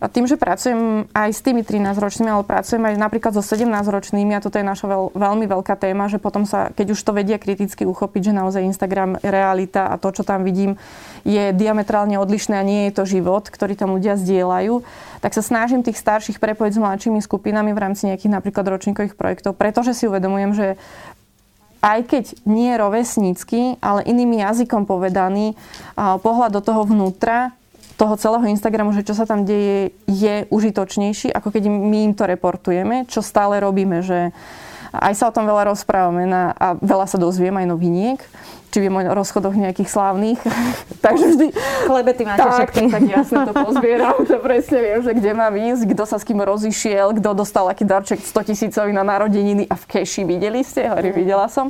Tým, 0.01 0.25
že 0.25 0.33
pracujem 0.33 1.05
aj 1.13 1.29
s 1.29 1.45
tými 1.45 1.61
13-ročnými, 1.61 2.33
ale 2.33 2.41
pracujem 2.41 2.81
aj 2.89 2.97
napríklad 2.97 3.37
so 3.37 3.45
17-ročnými 3.45 4.33
a 4.33 4.41
toto 4.41 4.57
je 4.57 4.65
naša 4.65 4.89
veľ, 4.89 5.13
veľmi 5.13 5.45
veľká 5.45 5.77
téma, 5.77 6.09
že 6.09 6.17
potom 6.17 6.41
sa, 6.41 6.73
keď 6.73 6.97
už 6.97 7.01
to 7.05 7.13
vedia 7.13 7.37
kriticky 7.37 7.85
uchopiť, 7.85 8.33
že 8.33 8.33
naozaj 8.33 8.65
Instagram 8.65 9.21
realita 9.21 9.93
a 9.93 10.01
to, 10.01 10.09
čo 10.09 10.25
tam 10.25 10.41
vidím, 10.41 10.81
je 11.21 11.53
diametrálne 11.53 12.17
odlišné 12.17 12.57
a 12.57 12.65
nie 12.65 12.89
je 12.89 12.97
to 12.97 13.05
život, 13.05 13.45
ktorý 13.45 13.77
tam 13.77 13.93
ľudia 13.93 14.17
zdieľajú, 14.17 14.81
tak 15.21 15.37
sa 15.37 15.45
snažím 15.45 15.85
tých 15.85 16.01
starších 16.01 16.41
prepojiť 16.41 16.73
s 16.73 16.81
mladšími 16.81 17.21
skupinami 17.21 17.69
v 17.69 17.81
rámci 17.85 18.09
nejakých 18.09 18.41
napríklad 18.41 18.65
ročníkových 18.73 19.13
projektov, 19.13 19.53
pretože 19.53 19.93
si 19.93 20.09
uvedomujem, 20.09 20.57
že 20.57 20.67
aj 21.85 22.09
keď 22.09 22.25
nie 22.49 22.73
rovesnícky, 22.73 23.77
ale 23.85 24.01
iným 24.05 24.37
jazykom 24.37 24.89
povedaný, 24.89 25.53
pohľad 25.97 26.57
do 26.57 26.61
toho 26.65 26.89
vnútra 26.89 27.53
toho 28.01 28.17
celého 28.17 28.49
Instagramu, 28.49 28.97
že 28.97 29.05
čo 29.05 29.13
sa 29.13 29.29
tam 29.29 29.45
deje, 29.45 29.93
je 30.09 30.49
užitočnejší, 30.49 31.29
ako 31.29 31.53
keď 31.53 31.69
my 31.69 32.09
im 32.09 32.13
to 32.17 32.25
reportujeme, 32.25 33.05
čo 33.05 33.21
stále 33.21 33.61
robíme, 33.61 34.01
že 34.01 34.33
aj 34.89 35.13
sa 35.13 35.29
o 35.29 35.35
tom 35.35 35.45
veľa 35.45 35.69
rozprávame 35.69 36.25
na, 36.25 36.49
a 36.57 36.73
veľa 36.81 37.05
sa 37.05 37.21
dozviem 37.21 37.53
aj 37.61 37.69
noviniek 37.69 38.19
či 38.71 38.79
viem 38.79 38.95
o 38.95 39.03
rozchodoch 39.03 39.51
nejakých 39.51 39.91
slávnych. 39.91 40.39
Takže 41.05 41.25
vždy... 41.35 41.45
Klebety 41.91 42.23
máte 42.23 42.39
tak, 42.39 42.53
všetky. 42.55 42.83
Tak 42.87 43.03
jasne 43.03 43.37
to 43.43 43.53
pozbieram, 43.53 44.17
to 44.23 44.37
presne 44.39 44.79
viem, 44.79 44.99
že 45.03 45.11
kde 45.11 45.31
mám 45.35 45.53
ísť, 45.59 45.83
kto 45.91 46.03
sa 46.07 46.15
s 46.15 46.23
kým 46.23 46.39
rozišiel, 46.39 47.19
kto 47.19 47.35
dostal 47.35 47.67
aký 47.67 47.83
darček 47.83 48.23
100 48.23 48.47
tisícový 48.47 48.95
na 48.95 49.03
narodeniny 49.03 49.67
a 49.67 49.75
v 49.75 49.85
keši 49.91 50.23
videli 50.23 50.63
ste, 50.63 50.87
hovorí, 50.87 51.11
videla 51.11 51.51
som. 51.51 51.67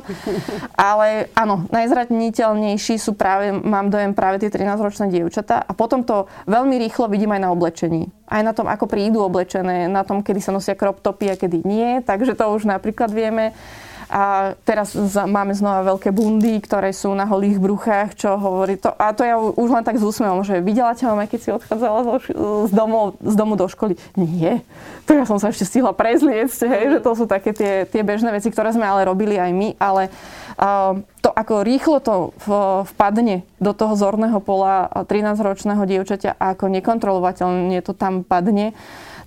Ale 0.78 1.32
áno, 1.34 1.66
najzraniteľnejší 1.74 2.94
sú 3.02 3.18
práve, 3.18 3.50
mám 3.50 3.90
dojem 3.90 4.14
práve 4.14 4.38
tie 4.38 4.54
13-ročné 4.54 5.10
dievčatá 5.10 5.58
a 5.66 5.72
potom 5.74 6.06
to 6.06 6.30
veľmi 6.46 6.78
rýchlo 6.78 7.10
vidím 7.10 7.34
aj 7.34 7.42
na 7.42 7.50
oblečení. 7.50 8.14
Aj 8.30 8.40
na 8.40 8.54
tom, 8.54 8.70
ako 8.70 8.88
prídu 8.88 9.20
oblečené, 9.20 9.90
na 9.90 10.06
tom, 10.06 10.22
kedy 10.22 10.40
sa 10.40 10.54
nosia 10.54 10.78
crop 10.78 11.02
topy 11.02 11.28
a 11.28 11.36
kedy 11.36 11.66
nie. 11.66 12.00
Takže 12.00 12.32
to 12.32 12.48
už 12.54 12.64
napríklad 12.64 13.12
vieme. 13.12 13.52
A 14.12 14.52
teraz 14.68 14.92
máme 15.24 15.56
znova 15.56 15.96
veľké 15.96 16.12
bundy, 16.12 16.60
ktoré 16.60 16.92
sú 16.92 17.16
na 17.16 17.24
holých 17.24 17.56
bruchách, 17.56 18.12
čo 18.12 18.36
hovorí 18.36 18.76
to. 18.76 18.92
A 18.92 19.16
to 19.16 19.24
ja 19.24 19.40
už 19.40 19.68
len 19.72 19.80
tak 19.80 19.96
s 19.96 20.04
úsmevom, 20.04 20.44
že 20.44 20.60
videla 20.60 20.92
ťa 20.92 21.16
mama, 21.16 21.24
keď 21.24 21.40
si 21.40 21.48
odchádzala 21.48 22.20
z 22.68 22.72
domu, 22.76 23.16
z 23.24 23.34
domu 23.34 23.56
do 23.56 23.64
školy. 23.72 23.96
Nie, 24.20 24.60
to 25.08 25.16
ja 25.16 25.24
som 25.24 25.40
sa 25.40 25.48
ešte 25.48 25.64
stihla 25.64 25.96
prezliecť, 25.96 26.60
hej, 26.68 26.84
že 26.92 26.98
to 27.00 27.16
sú 27.16 27.24
také 27.24 27.56
tie, 27.56 27.88
tie 27.88 28.04
bežné 28.04 28.36
veci, 28.36 28.52
ktoré 28.52 28.76
sme 28.76 28.84
ale 28.84 29.08
robili 29.08 29.40
aj 29.40 29.50
my, 29.56 29.68
ale 29.80 30.12
to, 31.24 31.32
ako 31.32 31.64
rýchlo 31.64 32.04
to 32.04 32.36
vpadne 32.92 33.48
do 33.56 33.72
toho 33.72 33.96
zorného 33.96 34.36
pola 34.44 34.92
13-ročného 35.08 35.88
dievčaťa 35.88 36.36
a 36.36 36.52
ako 36.52 36.68
nekontrolovateľne 36.68 37.80
to 37.80 37.96
tam 37.96 38.20
padne, 38.28 38.76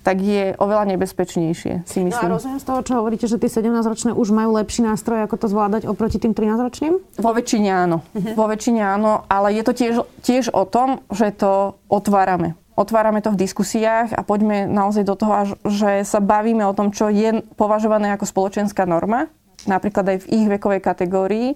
tak 0.05 0.21
je 0.21 0.53
oveľa 0.61 0.93
nebezpečnejšie, 0.93 1.89
si 1.89 1.99
myslím. 2.05 2.29
No 2.29 2.37
a 2.37 2.37
rozumiem 2.37 2.61
z 2.61 2.67
toho, 2.69 2.79
čo 2.85 2.93
hovoríte, 3.01 3.25
že 3.25 3.41
tí 3.41 3.49
17-ročné 3.49 4.13
už 4.13 4.29
majú 4.29 4.53
lepší 4.61 4.85
nástroj, 4.85 5.25
ako 5.25 5.41
to 5.41 5.47
zvládať 5.49 5.89
oproti 5.89 6.21
tým 6.21 6.37
13-ročným? 6.37 6.93
Vo 7.17 7.31
väčšine 7.33 7.69
áno. 7.73 8.05
Uh-huh. 8.13 8.37
Vo 8.37 8.45
väčšine 8.45 8.85
áno, 8.85 9.25
ale 9.25 9.57
je 9.57 9.63
to 9.65 9.73
tiež, 9.73 9.95
tiež 10.21 10.45
o 10.53 10.69
tom, 10.69 11.01
že 11.09 11.33
to 11.33 11.81
otvárame. 11.89 12.53
Otvárame 12.77 13.25
to 13.25 13.33
v 13.33 13.41
diskusiách 13.41 14.13
a 14.13 14.21
poďme 14.21 14.69
naozaj 14.69 15.07
do 15.09 15.17
toho, 15.17 15.57
že 15.65 16.05
sa 16.05 16.21
bavíme 16.21 16.61
o 16.69 16.75
tom, 16.77 16.93
čo 16.93 17.09
je 17.09 17.41
považované 17.57 18.13
ako 18.13 18.29
spoločenská 18.29 18.85
norma, 18.85 19.31
napríklad 19.65 20.05
aj 20.05 20.17
v 20.21 20.29
ich 20.29 20.45
vekovej 20.45 20.81
kategórii 20.85 21.47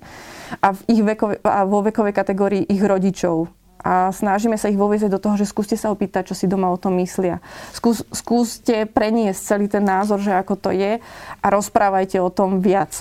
a, 0.64 0.74
v 0.74 0.82
ich 0.90 1.02
vekove, 1.06 1.38
a 1.46 1.68
vo 1.70 1.86
vekovej 1.86 2.16
kategórii 2.16 2.64
ich 2.66 2.82
rodičov 2.82 3.59
a 3.80 4.12
snažíme 4.12 4.60
sa 4.60 4.68
ich 4.68 4.80
voviezť 4.80 5.08
do 5.08 5.20
toho, 5.20 5.40
že 5.40 5.48
skúste 5.48 5.80
sa 5.80 5.90
opýtať, 5.90 6.32
čo 6.32 6.36
si 6.36 6.46
doma 6.52 6.70
o 6.70 6.78
tom 6.78 7.00
myslia. 7.00 7.40
Skús, 7.72 8.04
skúste 8.12 8.84
preniesť 8.86 9.40
celý 9.56 9.66
ten 9.72 9.84
názor, 9.84 10.20
že 10.20 10.36
ako 10.36 10.54
to 10.60 10.70
je 10.76 11.00
a 11.40 11.48
rozprávajte 11.48 12.20
o 12.20 12.30
tom 12.30 12.60
viac. 12.60 13.00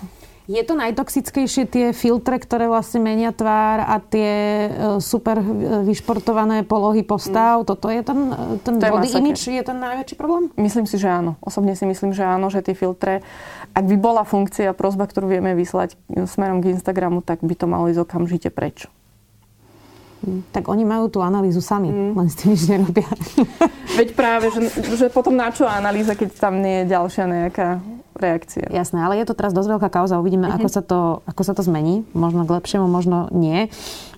Je 0.49 0.65
to 0.65 0.81
najtoxickejšie 0.81 1.69
tie 1.69 1.87
filtre, 1.93 2.41
ktoré 2.41 2.73
vlastne 2.73 3.05
menia 3.05 3.37
tvár 3.37 3.85
a 3.85 4.01
tie 4.01 4.33
e, 4.33 4.69
super 4.97 5.37
e, 5.37 5.45
vyšportované 5.85 6.65
polohy 6.65 7.05
postav? 7.05 7.61
Mm. 7.61 7.67
Toto 7.69 7.93
je 7.93 8.01
ten, 8.01 8.19
e, 8.33 8.57
ten 8.65 8.81
to 8.81 8.89
body 8.89 9.13
je 9.13 9.21
image, 9.21 9.45
je 9.45 9.61
ten 9.61 9.77
najväčší 9.77 10.17
problém? 10.17 10.49
Myslím 10.57 10.89
si, 10.89 10.97
že 10.97 11.13
áno. 11.13 11.37
Osobne 11.45 11.77
si 11.77 11.85
myslím, 11.85 12.17
že 12.17 12.25
áno, 12.25 12.49
že 12.49 12.65
tie 12.65 12.73
filtre, 12.73 13.21
ak 13.77 13.85
by 13.85 13.97
bola 14.01 14.25
funkcia, 14.25 14.73
prozba, 14.73 15.05
ktorú 15.05 15.29
vieme 15.29 15.53
vyslať 15.53 16.01
smerom 16.25 16.65
k 16.65 16.73
Instagramu, 16.73 17.21
tak 17.21 17.45
by 17.45 17.53
to 17.53 17.69
malo 17.69 17.93
ísť 17.93 18.09
okamžite 18.09 18.49
preč. 18.49 18.89
Tak 20.51 20.67
oni 20.67 20.83
majú 20.83 21.07
tú 21.07 21.23
analýzu 21.23 21.63
sami, 21.63 21.95
mm. 21.95 22.13
len 22.19 22.27
s 22.27 22.35
tým 22.35 22.55
nič 22.55 22.67
nerobia. 22.67 23.07
Veď 23.99 24.09
práve, 24.19 24.51
že, 24.51 24.61
že 24.99 25.07
potom 25.09 25.35
na 25.39 25.55
čo 25.55 25.65
analýza, 25.65 26.19
keď 26.19 26.29
tam 26.35 26.59
nie 26.59 26.83
je 26.83 26.91
ďalšia 26.91 27.25
nejaká 27.27 27.79
reakcia. 28.19 28.67
Jasné, 28.69 28.99
ale 28.99 29.23
je 29.23 29.27
to 29.31 29.39
teraz 29.39 29.55
dosť 29.55 29.79
veľká 29.79 29.89
kauza. 29.95 30.19
Uvidíme, 30.19 30.51
mm-hmm. 30.51 30.59
ako, 30.59 30.69
sa 30.69 30.83
to, 30.83 31.01
ako 31.25 31.43
sa 31.47 31.53
to 31.55 31.63
zmení. 31.63 32.03
Možno 32.13 32.43
k 32.43 32.55
lepšiemu, 32.59 32.91
možno 32.91 33.31
nie. 33.31 33.71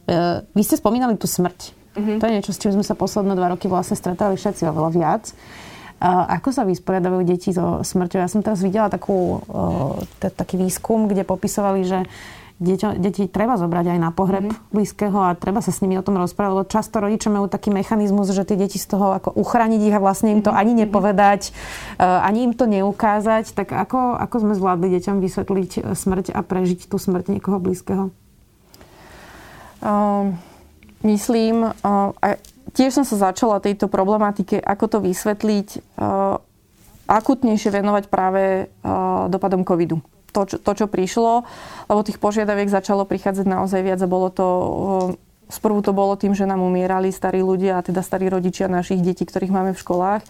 E, 0.09 0.41
vy 0.43 0.63
ste 0.65 0.81
spomínali 0.81 1.21
tú 1.21 1.29
smrť. 1.29 1.77
Mm-hmm. 1.95 2.19
To 2.19 2.25
je 2.25 2.33
niečo, 2.33 2.53
s 2.57 2.61
čím 2.61 2.73
sme 2.73 2.85
sa 2.87 2.97
posledné 2.97 3.37
dva 3.37 3.53
roky 3.53 3.69
vlastne 3.69 3.95
stretali 3.99 4.41
všetci 4.41 4.65
oveľa 4.73 4.91
viac. 4.97 5.25
Ako 6.01 6.49
sa 6.49 6.65
vysporiadajú 6.65 7.21
deti 7.29 7.53
so 7.53 7.85
smrťou? 7.85 8.25
Ja 8.25 8.31
som 8.33 8.41
teraz 8.41 8.65
videla 8.65 8.89
takú, 8.89 9.45
t- 10.17 10.33
taký 10.33 10.57
výskum, 10.57 11.13
kde 11.13 11.29
popisovali, 11.29 11.85
že 11.85 12.09
Dieťa, 12.61 13.01
deti 13.01 13.25
treba 13.25 13.57
zobrať 13.57 13.97
aj 13.97 13.99
na 14.05 14.13
pohreb 14.13 14.45
mm-hmm. 14.45 14.69
blízkeho 14.69 15.17
a 15.17 15.33
treba 15.33 15.65
sa 15.65 15.73
s 15.73 15.81
nimi 15.81 15.97
o 15.97 16.05
tom 16.05 16.21
rozprávať, 16.21 16.53
lebo 16.53 16.69
často 16.69 17.01
rodičia 17.01 17.33
majú 17.33 17.49
taký 17.49 17.73
mechanizmus, 17.73 18.29
že 18.37 18.45
tie 18.45 18.61
deti 18.61 18.77
z 18.77 18.85
toho 18.85 19.17
ako 19.17 19.33
uchrániť 19.33 19.81
ich 19.81 19.97
a 19.97 20.05
vlastne 20.05 20.37
im 20.37 20.45
to 20.45 20.53
mm-hmm. 20.53 20.61
ani 20.61 20.73
mhm. 20.77 20.81
nepovedať, 20.85 21.41
uh, 21.97 22.21
ani 22.21 22.45
im 22.45 22.53
to 22.53 22.69
neukázať. 22.69 23.57
Tak 23.57 23.73
ako, 23.73 24.13
ako 24.21 24.37
sme 24.45 24.53
zvládli 24.53 24.93
deťom 24.93 25.25
vysvetliť 25.25 25.71
e, 25.73 25.81
smrť 25.97 26.37
a 26.37 26.45
prežiť 26.45 26.85
tú 26.85 27.01
smrť 27.01 27.33
niekoho 27.33 27.57
blízkeho? 27.57 28.13
Um, 29.81 30.37
myslím, 31.01 31.65
uh, 31.65 32.13
tiež 32.77 32.93
som 32.93 33.09
sa 33.09 33.33
začala 33.33 33.65
tejto 33.65 33.89
problematike, 33.89 34.61
ako 34.61 34.85
to 34.85 34.99
vysvetliť, 35.01 35.97
akutnejšie 37.11 37.71
venovať 37.75 38.05
práve 38.07 38.71
dopadom 39.27 39.67
covidu. 39.67 39.99
To 40.31 40.47
čo, 40.47 40.57
to, 40.63 40.73
čo 40.79 40.87
prišlo, 40.87 41.43
lebo 41.91 42.01
tých 42.07 42.23
požiadaviek 42.23 42.71
začalo 42.71 43.03
prichádzať 43.03 43.47
naozaj 43.47 43.81
viac 43.83 44.01
a 44.03 44.09
bolo 44.09 44.29
to 44.31 44.47
Sprvu 45.51 45.83
to 45.83 45.91
bolo 45.91 46.15
tým, 46.15 46.31
že 46.31 46.47
nám 46.47 46.63
umierali 46.63 47.11
starí 47.11 47.43
ľudia, 47.43 47.83
a 47.83 47.85
teda 47.85 48.07
starí 48.07 48.31
rodičia 48.31 48.71
našich 48.71 49.03
detí, 49.03 49.27
ktorých 49.27 49.51
máme 49.51 49.75
v 49.75 49.83
školách 49.83 50.23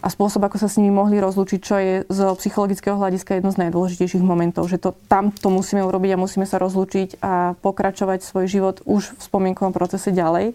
a 0.00 0.08
spôsob, 0.08 0.44
ako 0.46 0.56
sa 0.60 0.68
s 0.68 0.78
nimi 0.78 0.94
mohli 0.94 1.18
rozlúčiť, 1.18 1.60
čo 1.60 1.76
je 1.82 1.94
z 2.06 2.18
psychologického 2.38 2.94
hľadiska 2.94 3.36
jedno 3.36 3.50
z 3.52 3.66
najdôležitejších 3.66 4.22
momentov, 4.22 4.68
že 4.70 4.78
to, 4.78 4.94
tam 5.10 5.32
to 5.32 5.48
musíme 5.48 5.82
urobiť 5.82 6.14
a 6.14 6.22
musíme 6.22 6.44
sa 6.46 6.60
rozlúčiť 6.62 7.18
a 7.20 7.58
pokračovať 7.58 8.22
svoj 8.22 8.46
život 8.46 8.76
už 8.86 9.16
v 9.16 9.20
spomienkovom 9.20 9.72
procese 9.72 10.14
ďalej. 10.14 10.54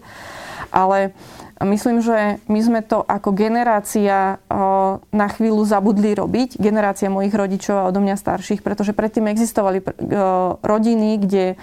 Ale 0.72 1.12
myslím, 1.64 2.02
že 2.02 2.42
my 2.46 2.60
sme 2.62 2.80
to 2.82 3.02
ako 3.02 3.34
generácia 3.34 4.38
na 5.12 5.28
chvíľu 5.30 5.62
zabudli 5.62 6.14
robiť, 6.14 6.58
generácia 6.58 7.12
mojich 7.12 7.34
rodičov 7.34 7.76
a 7.78 7.88
odo 7.88 8.02
mňa 8.02 8.16
starších, 8.18 8.64
pretože 8.66 8.96
predtým 8.96 9.30
existovali 9.30 9.82
rodiny, 10.62 11.10
kde 11.22 11.54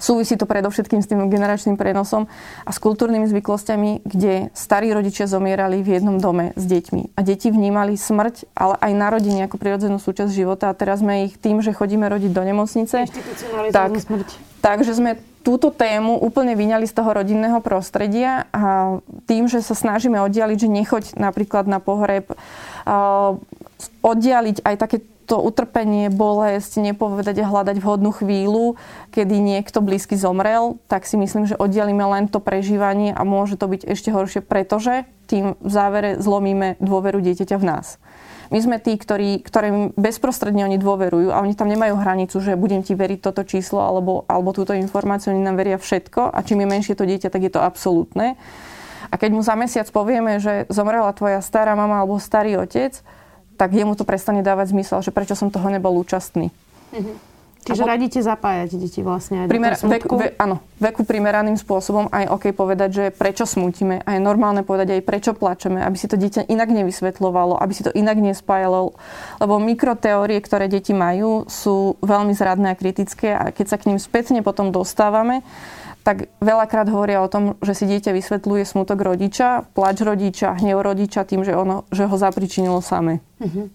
Súvisí 0.00 0.40
to 0.40 0.48
predovšetkým 0.48 1.04
s 1.04 1.06
tým 1.12 1.28
generačným 1.28 1.76
prenosom 1.76 2.24
a 2.64 2.70
s 2.72 2.80
kultúrnymi 2.80 3.28
zvyklostiami, 3.28 4.00
kde 4.02 4.48
starí 4.56 4.88
rodičia 4.96 5.28
zomierali 5.28 5.84
v 5.84 6.00
jednom 6.00 6.16
dome 6.16 6.56
s 6.56 6.64
deťmi. 6.64 7.14
A 7.14 7.20
deti 7.20 7.52
vnímali 7.52 8.00
smrť, 8.00 8.48
ale 8.56 8.80
aj 8.80 8.92
narodenie 8.96 9.44
ako 9.44 9.60
prirodzenú 9.60 10.00
súčasť 10.00 10.32
života. 10.32 10.72
A 10.72 10.78
teraz 10.78 11.04
sme 11.04 11.28
ich 11.28 11.36
tým, 11.36 11.60
že 11.60 11.76
chodíme 11.76 12.08
rodiť 12.08 12.32
do 12.32 12.42
nemocnice, 12.42 13.04
tak, 13.68 13.92
smrť. 14.00 14.28
takže 14.64 14.96
sme 14.96 15.20
túto 15.40 15.72
tému 15.72 16.20
úplne 16.20 16.52
vyňali 16.52 16.84
z 16.84 16.96
toho 16.96 17.16
rodinného 17.16 17.60
prostredia 17.64 18.44
a 18.52 18.96
tým, 19.24 19.48
že 19.48 19.64
sa 19.64 19.72
snažíme 19.72 20.20
oddialiť, 20.20 20.58
že 20.60 20.68
nechoď 20.68 21.04
napríklad 21.16 21.64
na 21.64 21.80
pohreb, 21.80 22.28
oddialiť 24.04 24.56
aj 24.64 24.74
také 24.76 25.00
to 25.30 25.38
utrpenie, 25.38 26.10
bolesť, 26.10 26.82
nepovedať 26.82 27.38
a 27.38 27.46
hľadať 27.46 27.78
vhodnú 27.78 28.10
chvíľu, 28.10 28.74
kedy 29.14 29.38
niekto 29.38 29.78
blízky 29.78 30.18
zomrel, 30.18 30.82
tak 30.90 31.06
si 31.06 31.14
myslím, 31.14 31.46
že 31.46 31.54
oddelíme 31.54 32.02
len 32.02 32.26
to 32.26 32.42
prežívanie 32.42 33.14
a 33.14 33.22
môže 33.22 33.54
to 33.54 33.70
byť 33.70 33.86
ešte 33.86 34.10
horšie, 34.10 34.42
pretože 34.42 35.06
tým 35.30 35.54
v 35.62 35.70
závere 35.70 36.18
zlomíme 36.18 36.82
dôveru 36.82 37.22
dieťaťa 37.22 37.56
v 37.62 37.64
nás. 37.70 38.02
My 38.50 38.58
sme 38.58 38.82
tí, 38.82 38.98
ktorí, 38.98 39.46
ktorým 39.46 39.94
bezprostredne 39.94 40.66
oni 40.66 40.82
dôverujú 40.82 41.30
a 41.30 41.38
oni 41.38 41.54
tam 41.54 41.70
nemajú 41.70 41.94
hranicu, 41.94 42.42
že 42.42 42.58
budem 42.58 42.82
ti 42.82 42.98
veriť 42.98 43.22
toto 43.22 43.46
číslo 43.46 43.78
alebo, 43.78 44.26
alebo 44.26 44.50
túto 44.50 44.74
informáciu, 44.74 45.30
oni 45.30 45.46
nám 45.46 45.54
veria 45.54 45.78
všetko 45.78 46.34
a 46.34 46.38
čím 46.42 46.66
je 46.66 46.72
menšie 46.74 46.94
to 46.98 47.06
dieťa, 47.06 47.30
tak 47.30 47.46
je 47.46 47.52
to 47.54 47.62
absolútne. 47.62 48.34
A 49.06 49.14
keď 49.14 49.30
mu 49.30 49.46
za 49.46 49.54
mesiac 49.54 49.86
povieme, 49.94 50.42
že 50.42 50.66
zomrela 50.66 51.14
tvoja 51.14 51.38
stará 51.38 51.78
mama 51.78 52.02
alebo 52.02 52.18
starý 52.18 52.58
otec, 52.58 52.98
tak 53.60 53.76
jemu 53.76 53.92
to 53.92 54.08
prestane 54.08 54.40
dávať 54.40 54.72
zmysel, 54.72 55.04
že 55.04 55.12
prečo 55.12 55.36
som 55.36 55.52
toho 55.52 55.68
nebol 55.68 55.92
účastný. 56.00 56.48
Mm-hmm. 56.96 57.28
Čiže 57.60 57.84
po... 57.84 57.92
radíte 57.92 58.20
zapájať 58.24 58.80
deti 58.80 59.04
vlastne 59.04 59.44
aj 59.44 59.52
Primer, 59.52 59.76
do 59.76 59.84
veku, 59.92 60.16
ve, 60.16 60.32
áno, 60.40 60.64
veku 60.80 61.04
primeraným 61.04 61.60
spôsobom 61.60 62.08
aj 62.08 62.32
OK 62.32 62.44
povedať, 62.56 62.88
že 62.88 63.04
prečo 63.12 63.44
smútime 63.44 64.00
a 64.00 64.16
je 64.16 64.20
normálne 64.24 64.64
povedať 64.64 64.96
aj 64.96 65.02
prečo 65.04 65.32
plačeme, 65.36 65.84
aby 65.84 65.96
si 66.00 66.08
to 66.08 66.16
dieťa 66.16 66.48
inak 66.48 66.72
nevysvetľovalo, 66.72 67.60
aby 67.60 67.72
si 67.76 67.84
to 67.84 67.92
inak 67.92 68.16
nespájalo. 68.16 68.96
Lebo 69.44 69.60
mikroteórie, 69.60 70.40
ktoré 70.40 70.72
deti 70.72 70.96
majú, 70.96 71.44
sú 71.52 72.00
veľmi 72.00 72.32
zradné 72.32 72.72
a 72.72 72.78
kritické 72.80 73.36
a 73.36 73.52
keď 73.52 73.66
sa 73.68 73.76
k 73.76 73.92
ním 73.92 74.00
spätne 74.00 74.40
potom 74.40 74.72
dostávame, 74.72 75.44
tak 76.10 76.26
veľakrát 76.42 76.90
hovoria 76.90 77.22
o 77.22 77.30
tom, 77.30 77.54
že 77.62 77.70
si 77.78 77.86
dieťa 77.86 78.10
vysvetľuje 78.10 78.66
smutok 78.66 78.98
rodiča, 78.98 79.70
plač 79.78 80.02
rodiča, 80.02 80.58
hnev 80.58 80.82
rodiča 80.82 81.22
tým, 81.22 81.46
že, 81.46 81.54
ono, 81.54 81.86
že 81.94 82.10
ho 82.10 82.16
zapričinilo 82.18 82.82
same. 82.82 83.22
Uh-huh. 83.38 83.70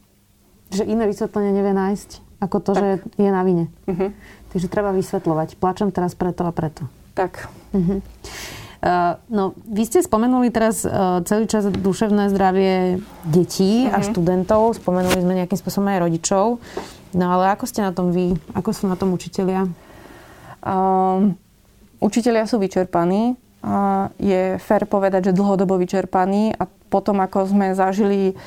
Že 0.67 0.83
iné 0.83 1.07
vysvetlenie 1.07 1.55
nevie 1.55 1.71
nájsť, 1.71 2.43
ako 2.43 2.57
to, 2.59 2.71
tak. 2.75 2.79
že 2.83 2.87
je 3.15 3.31
na 3.31 3.39
vine. 3.47 3.71
Uh-huh. 3.87 4.11
Takže 4.51 4.67
treba 4.67 4.91
vysvetľovať. 4.91 5.55
Plačem 5.55 5.95
teraz 5.95 6.11
preto 6.11 6.43
a 6.43 6.51
preto. 6.51 6.91
Tak. 7.15 7.47
Uh-huh. 7.71 8.03
Uh, 8.83 9.15
no, 9.31 9.55
vy 9.71 9.87
ste 9.87 10.03
spomenuli 10.03 10.51
teraz 10.51 10.83
uh, 10.83 11.23
celý 11.23 11.47
čas 11.47 11.71
duševné 11.71 12.35
zdravie 12.35 12.99
detí 13.23 13.87
uh-huh. 13.87 13.95
a 13.95 14.03
študentov. 14.03 14.75
Spomenuli 14.75 15.23
sme 15.23 15.39
nejakým 15.39 15.55
spôsobom 15.55 15.87
aj 15.87 16.03
rodičov. 16.03 16.59
No 17.15 17.25
ale 17.31 17.55
ako 17.55 17.63
ste 17.63 17.79
na 17.79 17.95
tom 17.95 18.11
vy? 18.11 18.35
Ako 18.51 18.75
sú 18.75 18.91
na 18.91 18.99
tom 18.99 19.15
učitelia? 19.15 19.71
Um, 20.59 21.39
Učitelia 21.99 22.45
sú 22.45 22.59
vyčerpaní. 22.59 23.35
Je 24.21 24.61
fér 24.61 24.85
povedať, 24.85 25.31
že 25.31 25.37
dlhodobo 25.37 25.81
vyčerpaní 25.81 26.53
a 26.53 26.69
potom, 26.93 27.17
ako 27.17 27.49
sme 27.49 27.73
zažili, 27.73 28.37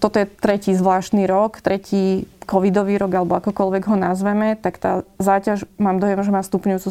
toto 0.00 0.20
je 0.20 0.28
tretí 0.28 0.76
zvláštny 0.76 1.24
rok, 1.24 1.64
tretí 1.64 2.28
covidový 2.44 3.00
rok, 3.00 3.12
alebo 3.14 3.40
akokoľvek 3.40 3.82
ho 3.88 3.96
nazveme, 3.96 4.58
tak 4.60 4.76
tá 4.76 5.06
záťaž, 5.16 5.64
mám 5.80 5.96
dojem, 5.96 6.20
že 6.20 6.34
má 6.34 6.42
stupňujúcu, 6.44 6.90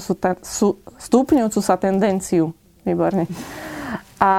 stupňujúcu 0.98 1.60
sa 1.62 1.76
tendenciu. 1.78 2.58
Výborne. 2.88 3.30
A, 4.18 4.34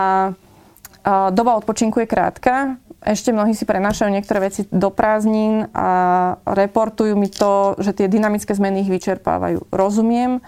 a 1.05 1.13
doba 1.31 1.61
odpočinku 1.61 2.03
je 2.03 2.09
krátka. 2.09 2.81
Ešte 3.01 3.33
mnohí 3.33 3.57
si 3.57 3.65
prenášajú 3.65 4.11
niektoré 4.13 4.53
veci 4.53 4.69
do 4.69 4.93
prázdnin 4.93 5.71
a 5.73 5.89
reportujú 6.45 7.17
mi 7.17 7.33
to, 7.33 7.79
že 7.81 7.97
tie 7.97 8.13
dynamické 8.13 8.53
zmeny 8.53 8.85
ich 8.85 8.93
vyčerpávajú. 8.93 9.71
Rozumiem 9.73 10.43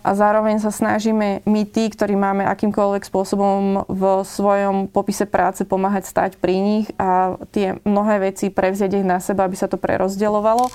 a 0.00 0.10
zároveň 0.16 0.60
sa 0.60 0.72
snažíme 0.72 1.44
my 1.44 1.62
tí, 1.68 1.92
ktorí 1.92 2.16
máme 2.16 2.48
akýmkoľvek 2.48 3.04
spôsobom 3.04 3.84
v 3.84 4.02
svojom 4.24 4.88
popise 4.88 5.28
práce 5.28 5.68
pomáhať 5.68 6.08
stať 6.08 6.30
pri 6.40 6.56
nich 6.56 6.86
a 6.96 7.36
tie 7.52 7.76
mnohé 7.84 8.32
veci 8.32 8.48
prevziať 8.48 9.00
ich 9.00 9.06
na 9.06 9.20
seba, 9.20 9.44
aby 9.44 9.56
sa 9.56 9.68
to 9.68 9.76
prerozdeľovalo. 9.76 10.72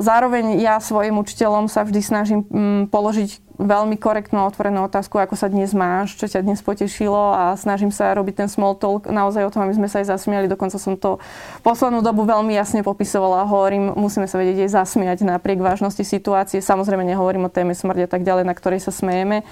Zároveň 0.00 0.62
ja 0.62 0.78
svojim 0.78 1.18
učiteľom 1.18 1.66
sa 1.66 1.82
vždy 1.82 2.00
snažím 2.00 2.40
mm, 2.46 2.94
položiť 2.94 3.49
veľmi 3.60 4.00
korektnú 4.00 4.40
otvorenú 4.48 4.88
otázku, 4.88 5.20
ako 5.20 5.36
sa 5.36 5.52
dnes 5.52 5.76
máš, 5.76 6.16
čo 6.16 6.24
ťa 6.24 6.40
dnes 6.40 6.64
potešilo 6.64 7.36
a 7.36 7.52
snažím 7.60 7.92
sa 7.92 8.16
robiť 8.16 8.44
ten 8.44 8.48
small 8.48 8.72
talk 8.72 9.04
naozaj 9.04 9.44
o 9.44 9.52
tom, 9.52 9.68
aby 9.68 9.76
sme 9.76 9.88
sa 9.92 10.00
aj 10.00 10.16
zasmiali. 10.16 10.48
Dokonca 10.48 10.80
som 10.80 10.96
to 10.96 11.20
poslednú 11.60 12.00
dobu 12.00 12.24
veľmi 12.24 12.56
jasne 12.56 12.80
popisovala 12.80 13.44
hovorím, 13.44 13.92
musíme 13.92 14.24
sa 14.24 14.40
vedieť 14.40 14.64
aj 14.64 14.70
zasmiať 14.80 15.18
napriek 15.28 15.60
vážnosti 15.60 16.00
situácie. 16.00 16.64
Samozrejme 16.64 17.04
nehovorím 17.04 17.46
o 17.46 17.52
téme 17.52 17.76
smrti 17.76 18.08
a 18.08 18.10
tak 18.10 18.24
ďalej, 18.24 18.48
na 18.48 18.56
ktorej 18.56 18.80
sa 18.80 18.90
smejeme, 18.90 19.44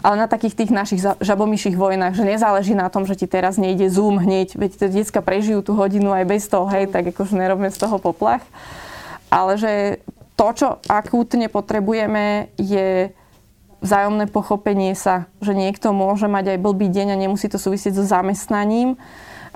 ale 0.00 0.14
na 0.14 0.30
takých 0.30 0.54
tých 0.62 0.70
našich 0.70 1.02
žabomyších 1.02 1.74
vojnách, 1.74 2.14
že 2.14 2.22
nezáleží 2.22 2.78
na 2.78 2.86
tom, 2.86 3.02
že 3.02 3.18
ti 3.18 3.26
teraz 3.26 3.58
nejde 3.58 3.90
zoom 3.90 4.22
hneď, 4.22 4.54
veď 4.54 4.70
tie 4.78 4.88
detská 4.88 5.18
prežijú 5.26 5.66
tú 5.66 5.74
hodinu 5.74 6.14
aj 6.14 6.24
bez 6.24 6.46
toho, 6.46 6.70
hej, 6.70 6.86
tak 6.86 7.10
akože 7.10 7.34
nerobme 7.34 7.66
z 7.74 7.78
toho 7.82 7.98
poplach. 7.98 8.46
Ale 9.26 9.58
že 9.58 9.98
to, 10.36 10.46
čo 10.52 10.68
akútne 10.86 11.48
potrebujeme, 11.48 12.52
je 12.60 13.10
vzájomné 13.84 14.26
pochopenie 14.28 14.96
sa, 14.96 15.28
že 15.44 15.52
niekto 15.52 15.92
môže 15.92 16.26
mať 16.26 16.56
aj 16.56 16.58
blbý 16.62 16.88
deň 16.88 17.12
a 17.12 17.20
nemusí 17.20 17.46
to 17.46 17.60
súvisieť 17.60 18.00
so 18.00 18.04
zamestnaním, 18.04 18.96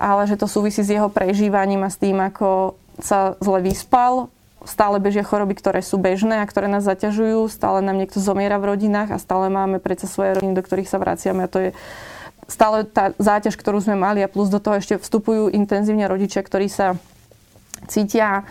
ale 0.01 0.25
že 0.25 0.37
to 0.37 0.49
súvisí 0.49 0.81
s 0.81 0.89
jeho 0.89 1.09
prežívaním 1.09 1.85
a 1.85 1.93
s 1.93 1.97
tým, 1.97 2.17
ako 2.17 2.77
sa 3.01 3.37
zle 3.41 3.59
vyspal. 3.65 4.29
Stále 4.61 5.01
bežia 5.01 5.25
choroby, 5.25 5.57
ktoré 5.57 5.81
sú 5.81 5.97
bežné 5.97 6.37
a 6.37 6.45
ktoré 6.45 6.69
nás 6.69 6.85
zaťažujú. 6.85 7.49
Stále 7.49 7.81
nám 7.81 7.97
niekto 7.97 8.21
zomiera 8.21 8.61
v 8.61 8.77
rodinách 8.77 9.09
a 9.09 9.21
stále 9.21 9.49
máme 9.49 9.81
predsa 9.81 10.05
svoje 10.05 10.37
rodiny, 10.37 10.53
do 10.53 10.61
ktorých 10.61 10.89
sa 10.89 11.01
vraciame. 11.01 11.45
A 11.45 11.51
to 11.51 11.59
je 11.65 11.69
stále 12.45 12.85
tá 12.85 13.17
záťaž, 13.17 13.57
ktorú 13.57 13.81
sme 13.81 13.97
mali 13.97 14.21
a 14.21 14.29
plus 14.29 14.53
do 14.53 14.61
toho 14.61 14.77
ešte 14.77 15.01
vstupujú 15.01 15.49
intenzívne 15.49 16.05
rodičia, 16.05 16.45
ktorí 16.45 16.69
sa 16.69 16.93
cítia 17.89 18.45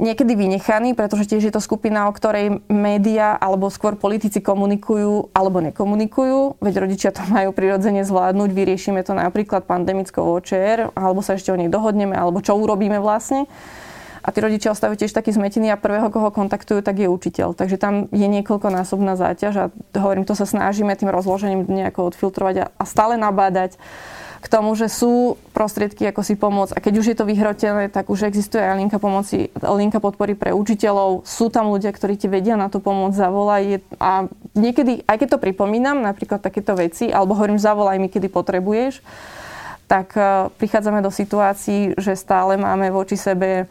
niekedy 0.00 0.32
vynechaný, 0.32 0.96
pretože 0.96 1.28
tiež 1.28 1.48
je 1.48 1.52
to 1.52 1.60
skupina, 1.60 2.08
o 2.08 2.16
ktorej 2.16 2.64
média 2.72 3.36
alebo 3.36 3.68
skôr 3.68 3.92
politici 3.92 4.40
komunikujú 4.40 5.36
alebo 5.36 5.60
nekomunikujú, 5.60 6.64
veď 6.64 6.74
rodičia 6.80 7.10
to 7.12 7.20
majú 7.28 7.52
prirodzene 7.52 8.00
zvládnuť, 8.00 8.50
vyriešime 8.56 9.04
to 9.04 9.12
napríklad 9.12 9.68
pandemickou 9.68 10.24
OČR, 10.40 10.96
alebo 10.96 11.20
sa 11.20 11.36
ešte 11.36 11.52
o 11.52 11.60
nej 11.60 11.68
dohodneme, 11.68 12.16
alebo 12.16 12.40
čo 12.40 12.56
urobíme 12.56 12.96
vlastne. 13.04 13.44
A 14.20 14.28
tí 14.36 14.44
rodičia 14.44 14.72
ostávajú 14.72 15.00
tiež 15.00 15.16
taký 15.16 15.32
zmetení 15.32 15.72
a 15.72 15.80
prvého, 15.80 16.12
koho 16.12 16.28
kontaktujú, 16.28 16.84
tak 16.84 17.00
je 17.00 17.08
učiteľ. 17.08 17.56
Takže 17.56 17.80
tam 17.80 18.04
je 18.12 18.28
niekoľkonásobná 18.28 19.16
záťaž 19.16 19.54
a 19.56 19.64
hovorím, 19.96 20.28
to 20.28 20.36
sa 20.36 20.44
snažíme 20.44 20.92
tým 20.92 21.08
rozložením 21.08 21.64
nejako 21.64 22.12
odfiltrovať 22.12 22.54
a, 22.60 22.66
a 22.76 22.84
stále 22.84 23.16
nabádať 23.16 23.80
k 24.40 24.46
tomu, 24.48 24.72
že 24.72 24.88
sú 24.88 25.36
prostriedky, 25.52 26.08
ako 26.08 26.24
si 26.24 26.32
pomôcť. 26.32 26.72
A 26.72 26.80
keď 26.80 26.94
už 26.96 27.06
je 27.12 27.16
to 27.16 27.28
vyhrotené, 27.28 27.92
tak 27.92 28.08
už 28.08 28.24
existuje 28.24 28.64
aj 28.64 28.80
linka, 28.80 28.96
pomoci, 28.96 29.52
linka 29.60 30.00
podpory 30.00 30.32
pre 30.32 30.56
učiteľov. 30.56 31.28
Sú 31.28 31.52
tam 31.52 31.68
ľudia, 31.68 31.92
ktorí 31.92 32.16
ti 32.16 32.24
vedia 32.24 32.56
na 32.56 32.72
to 32.72 32.80
pomôcť, 32.80 33.20
zavolaj. 33.20 33.84
A 34.00 34.32
niekedy, 34.56 35.04
aj 35.04 35.16
keď 35.20 35.28
to 35.36 35.44
pripomínam, 35.44 36.00
napríklad 36.00 36.40
takéto 36.40 36.72
veci, 36.72 37.12
alebo 37.12 37.36
hovorím, 37.36 37.60
zavolaj 37.60 38.00
mi, 38.00 38.08
kedy 38.08 38.32
potrebuješ, 38.32 39.04
tak 39.84 40.16
e, 40.16 40.48
prichádzame 40.56 41.04
do 41.04 41.12
situácií, 41.12 42.00
že 42.00 42.16
stále 42.16 42.56
máme 42.56 42.88
voči 42.88 43.20
sebe 43.20 43.68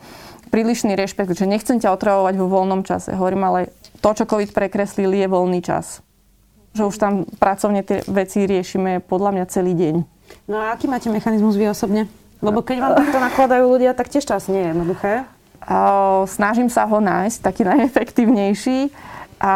prílišný 0.54 0.94
rešpekt, 0.94 1.34
že 1.34 1.50
nechcem 1.50 1.82
ťa 1.82 1.98
otravovať 1.98 2.38
vo 2.38 2.46
voľnom 2.46 2.86
čase. 2.86 3.18
Hovorím, 3.18 3.42
ale 3.50 3.74
to, 4.06 4.14
čo 4.14 4.30
COVID 4.30 4.54
prekreslil, 4.54 5.18
je 5.18 5.26
voľný 5.26 5.66
čas. 5.66 6.06
Že 6.78 6.84
už 6.94 6.96
tam 7.02 7.14
pracovne 7.42 7.82
tie 7.82 8.06
veci 8.06 8.46
riešime 8.46 9.02
podľa 9.02 9.34
mňa 9.34 9.46
celý 9.50 9.74
deň. 9.74 10.19
No 10.50 10.58
a 10.58 10.74
aký 10.74 10.90
máte 10.90 11.08
mechanizmus 11.12 11.60
vy 11.60 11.70
osobne? 11.70 12.10
Lebo 12.40 12.64
keď 12.64 12.78
vám 12.80 12.94
takto 12.96 13.18
nakladajú 13.20 13.66
ľudia, 13.68 13.92
tak 13.92 14.08
tiež 14.08 14.24
asi 14.32 14.50
nie 14.56 14.64
je 14.64 14.70
jednoduché. 14.72 15.14
Snažím 16.26 16.72
sa 16.72 16.88
ho 16.88 16.98
nájsť, 17.04 17.38
taký 17.44 17.62
najefektívnejší. 17.72 18.90
A 19.40 19.54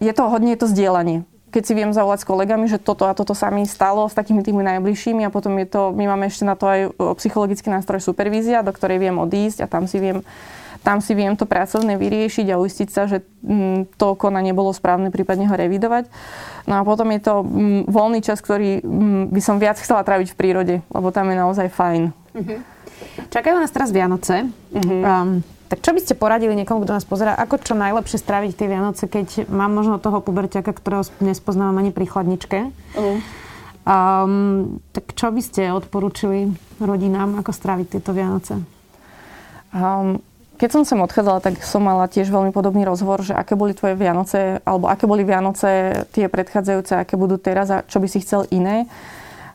je 0.00 0.12
to 0.12 0.22
hodne 0.28 0.56
je 0.56 0.60
to 0.60 0.68
zdieľanie 0.72 1.24
keď 1.56 1.64
si 1.64 1.72
viem 1.72 1.88
zavolať 1.88 2.20
s 2.20 2.28
kolegami, 2.28 2.68
že 2.68 2.76
toto 2.76 3.08
a 3.08 3.16
toto 3.16 3.32
sa 3.32 3.48
mi 3.48 3.64
stalo 3.64 4.04
s 4.04 4.12
takými 4.12 4.44
tými 4.44 4.60
najbližšími 4.60 5.24
a 5.24 5.32
potom 5.32 5.56
je 5.56 5.64
to, 5.64 5.88
my 5.88 6.04
máme 6.04 6.28
ešte 6.28 6.44
na 6.44 6.52
to 6.52 6.68
aj 6.68 6.80
psychologický 7.16 7.72
nástroj 7.72 8.04
supervízia, 8.04 8.60
do 8.60 8.76
ktorej 8.76 9.00
viem 9.00 9.16
odísť 9.16 9.64
a 9.64 9.70
tam 9.70 9.88
si 9.88 9.96
viem 9.96 10.20
tam 10.86 11.02
si 11.02 11.18
viem 11.18 11.34
to 11.34 11.50
pracovne 11.50 11.98
vyriešiť 11.98 12.46
a 12.54 12.62
uistiť 12.62 12.88
sa, 12.94 13.10
že 13.10 13.26
mm, 13.42 13.98
to 13.98 14.14
konanie 14.14 14.54
bolo 14.54 14.70
správne, 14.70 15.10
prípadne 15.10 15.50
ho 15.50 15.58
revidovať. 15.58 16.06
No 16.70 16.78
a 16.78 16.86
potom 16.86 17.10
je 17.10 17.18
to 17.26 17.42
mm, 17.42 17.90
voľný 17.90 18.22
čas, 18.22 18.38
ktorý 18.38 18.86
mm, 18.86 19.34
by 19.34 19.40
som 19.42 19.58
viac 19.58 19.82
chcela 19.82 20.06
tráviť 20.06 20.30
v 20.30 20.38
prírode, 20.38 20.74
lebo 20.94 21.10
tam 21.10 21.26
je 21.26 21.36
naozaj 21.42 21.74
fajn. 21.74 22.02
Uh-huh. 22.14 22.58
Čakajú 23.34 23.58
nás 23.58 23.74
teraz 23.74 23.90
Vianoce. 23.90 24.46
Uh-huh. 24.46 25.02
Um, 25.02 25.42
tak 25.66 25.82
čo 25.82 25.90
by 25.90 25.98
ste 25.98 26.14
poradili 26.14 26.54
niekomu, 26.54 26.86
kto 26.86 26.94
nás 26.94 27.02
pozera, 27.02 27.34
ako 27.34 27.58
čo 27.58 27.74
najlepšie 27.74 28.22
stráviť 28.22 28.54
tie 28.54 28.70
Vianoce, 28.70 29.10
keď 29.10 29.50
mám 29.50 29.74
možno 29.74 29.98
toho 29.98 30.22
puberťaka, 30.22 30.70
ktorého 30.70 31.02
nespoznávam 31.18 31.82
ani 31.82 31.90
pri 31.90 32.06
chladničke? 32.06 32.70
Uh. 32.94 33.18
Um, 33.86 34.78
tak 34.94 35.10
čo 35.18 35.34
by 35.34 35.42
ste 35.42 35.74
odporúčili 35.74 36.54
rodinám, 36.78 37.42
ako 37.42 37.50
stráviť 37.50 37.98
tieto 37.98 38.14
Vianoce? 38.14 38.62
Um, 39.74 40.22
keď 40.56 40.70
som 40.72 40.82
sem 40.88 40.98
odchádzala, 40.98 41.44
tak 41.44 41.60
som 41.60 41.84
mala 41.84 42.08
tiež 42.08 42.32
veľmi 42.32 42.50
podobný 42.50 42.82
rozhovor, 42.88 43.20
že 43.20 43.36
aké 43.36 43.52
boli 43.52 43.76
tvoje 43.76 43.94
Vianoce, 43.94 44.64
alebo 44.64 44.88
aké 44.88 45.04
boli 45.04 45.22
Vianoce 45.22 46.02
tie 46.16 46.26
predchádzajúce, 46.32 46.96
aké 46.96 47.14
budú 47.20 47.36
teraz 47.36 47.68
a 47.68 47.84
čo 47.84 48.00
by 48.00 48.08
si 48.08 48.24
chcel 48.24 48.48
iné. 48.48 48.88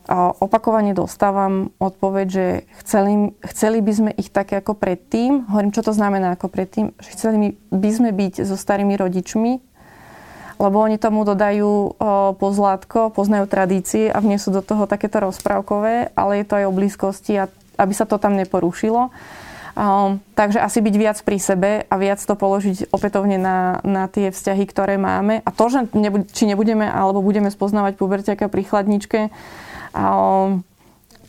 A 0.10 0.34
opakovane 0.34 0.98
dostávam 0.98 1.72
odpoveď, 1.78 2.28
že 2.28 2.46
chceli, 2.84 3.32
chceli 3.48 3.80
by 3.80 3.92
sme 3.94 4.12
ich 4.18 4.34
také 4.34 4.60
ako 4.60 4.74
predtým. 4.76 5.46
Hovorím, 5.48 5.72
čo 5.72 5.86
to 5.86 5.94
znamená 5.94 6.36
ako 6.36 6.50
predtým? 6.50 6.92
Že 6.98 7.10
chceli 7.16 7.38
by 7.70 7.90
sme 7.94 8.10
byť 8.12 8.44
so 8.44 8.58
starými 8.58 8.98
rodičmi, 8.98 9.52
lebo 10.62 10.78
oni 10.82 10.98
tomu 11.02 11.26
dodajú 11.26 11.98
pozlátko, 12.38 13.14
poznajú 13.14 13.46
tradície 13.50 14.10
a 14.10 14.20
vniesú 14.20 14.54
do 14.54 14.62
toho 14.62 14.86
takéto 14.90 15.22
rozprávkové, 15.22 16.14
ale 16.18 16.32
je 16.42 16.46
to 16.50 16.54
aj 16.60 16.66
o 16.68 16.76
blízkosti, 16.76 17.34
a, 17.38 17.46
aby 17.78 17.94
sa 17.96 18.06
to 18.06 18.22
tam 18.22 18.36
neporušilo. 18.36 19.14
Takže 20.36 20.60
asi 20.60 20.80
byť 20.84 20.96
viac 21.00 21.18
pri 21.24 21.38
sebe 21.40 21.72
a 21.88 21.96
viac 21.96 22.20
to 22.20 22.36
položiť 22.36 22.92
opätovne 22.92 23.40
na, 23.40 23.80
na 23.88 24.12
tie 24.12 24.30
vzťahy, 24.30 24.64
ktoré 24.68 25.00
máme. 25.00 25.40
A 25.46 25.50
to, 25.50 25.72
že 25.72 25.88
nebu- 25.96 26.28
či 26.28 26.44
nebudeme 26.46 26.86
alebo 26.88 27.24
budeme 27.24 27.48
spoznávať 27.48 27.96
puberťaka 27.96 28.52
pri 28.52 28.64
chladničke, 28.68 29.20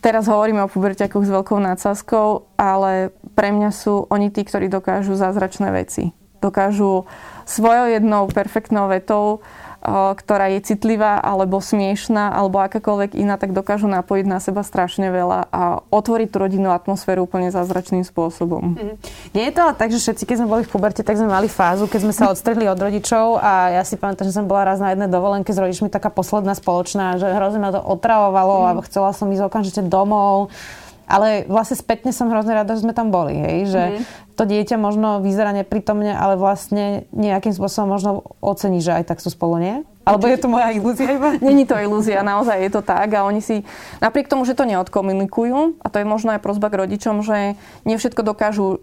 teraz 0.03 0.25
hovoríme 0.27 0.67
o 0.67 0.73
puberťakoch 0.73 1.23
s 1.23 1.31
veľkou 1.31 1.59
nadsázkou, 1.63 2.59
ale 2.59 3.15
pre 3.39 3.55
mňa 3.55 3.71
sú 3.71 4.11
oni 4.11 4.35
tí, 4.35 4.43
ktorí 4.43 4.67
dokážu 4.67 5.15
zázračné 5.15 5.71
veci. 5.71 6.11
Dokážu 6.43 7.07
svojou 7.47 7.87
jednou 7.87 8.27
perfektnou 8.27 8.91
vetou 8.91 9.39
ktorá 9.83 10.47
je 10.55 10.63
citlivá 10.63 11.19
alebo 11.19 11.59
smiešná 11.59 12.31
alebo 12.31 12.63
akákoľvek 12.63 13.19
iná, 13.19 13.35
tak 13.35 13.51
dokážu 13.51 13.91
napojiť 13.91 14.27
na 14.31 14.39
seba 14.39 14.63
strašne 14.63 15.11
veľa 15.11 15.51
a 15.51 15.83
otvoriť 15.91 16.29
tú 16.31 16.37
rodinnú 16.39 16.71
atmosféru 16.71 17.27
úplne 17.27 17.51
zázračným 17.51 18.07
spôsobom. 18.07 18.79
Mm. 18.79 18.95
Nie 19.35 19.51
je 19.51 19.55
to 19.59 19.61
ale 19.67 19.75
tak, 19.75 19.91
že 19.91 19.99
všetci, 19.99 20.23
keď 20.23 20.37
sme 20.39 20.49
boli 20.55 20.63
v 20.63 20.71
puberte, 20.71 21.03
tak 21.03 21.19
sme 21.19 21.27
mali 21.27 21.51
fázu, 21.51 21.91
keď 21.91 22.01
sme 22.07 22.15
sa 22.15 22.31
odstrhli 22.31 22.71
od 22.71 22.79
rodičov 22.79 23.43
a 23.43 23.75
ja 23.75 23.83
si 23.83 23.99
pamätám, 23.99 24.31
že 24.31 24.39
som 24.39 24.47
bola 24.47 24.71
raz 24.71 24.79
na 24.79 24.95
jednej 24.95 25.11
dovolenke 25.11 25.51
s 25.51 25.59
rodičmi 25.59 25.91
taká 25.91 26.15
posledná 26.15 26.55
spoločná, 26.55 27.19
že 27.19 27.27
hrozne 27.27 27.59
ma 27.59 27.75
to 27.75 27.83
otravovalo 27.83 28.63
mm. 28.63 28.67
a 28.71 28.71
chcela 28.87 29.11
som 29.11 29.27
ísť 29.35 29.51
okamžite 29.51 29.83
domov. 29.83 30.55
Ale 31.03 31.45
vlastne 31.51 31.77
spätne 31.77 32.15
som 32.15 32.31
hrozne 32.31 32.57
rada, 32.57 32.73
že 32.79 32.87
sme 32.87 32.95
tam 32.95 33.11
boli. 33.11 33.35
Hej? 33.35 33.59
Že 33.75 33.83
mm 33.83 34.32
to 34.33 34.43
dieťa 34.49 34.81
možno 34.81 35.21
vyzerá 35.21 35.53
nepritomne, 35.53 36.17
ale 36.17 36.41
vlastne 36.41 37.05
nejakým 37.13 37.53
spôsobom 37.53 37.95
možno 37.95 38.11
ocení, 38.41 38.81
že 38.81 38.97
aj 38.97 39.13
tak 39.13 39.19
sú 39.21 39.29
spolu, 39.29 39.61
nie? 39.61 39.77
Alebo 40.03 40.27
je 40.27 40.35
to 40.35 40.51
moja 40.51 40.75
ilúzia 40.75 41.15
iba? 41.15 41.39
Není 41.47 41.63
to 41.63 41.79
ilúzia, 41.79 42.27
naozaj 42.27 42.59
je 42.59 42.71
to 42.75 42.83
tak 42.83 43.07
a 43.15 43.23
oni 43.23 43.39
si, 43.39 43.63
napriek 44.03 44.27
tomu, 44.27 44.43
že 44.43 44.59
to 44.59 44.67
neodkomunikujú, 44.67 45.79
a 45.79 45.87
to 45.87 46.03
je 46.03 46.07
možno 46.07 46.35
aj 46.35 46.43
prozba 46.43 46.75
k 46.75 46.83
rodičom, 46.83 47.23
že 47.23 47.55
nie 47.87 47.95
všetko 47.95 48.27
dokážu 48.27 48.67
uh, 48.67 48.79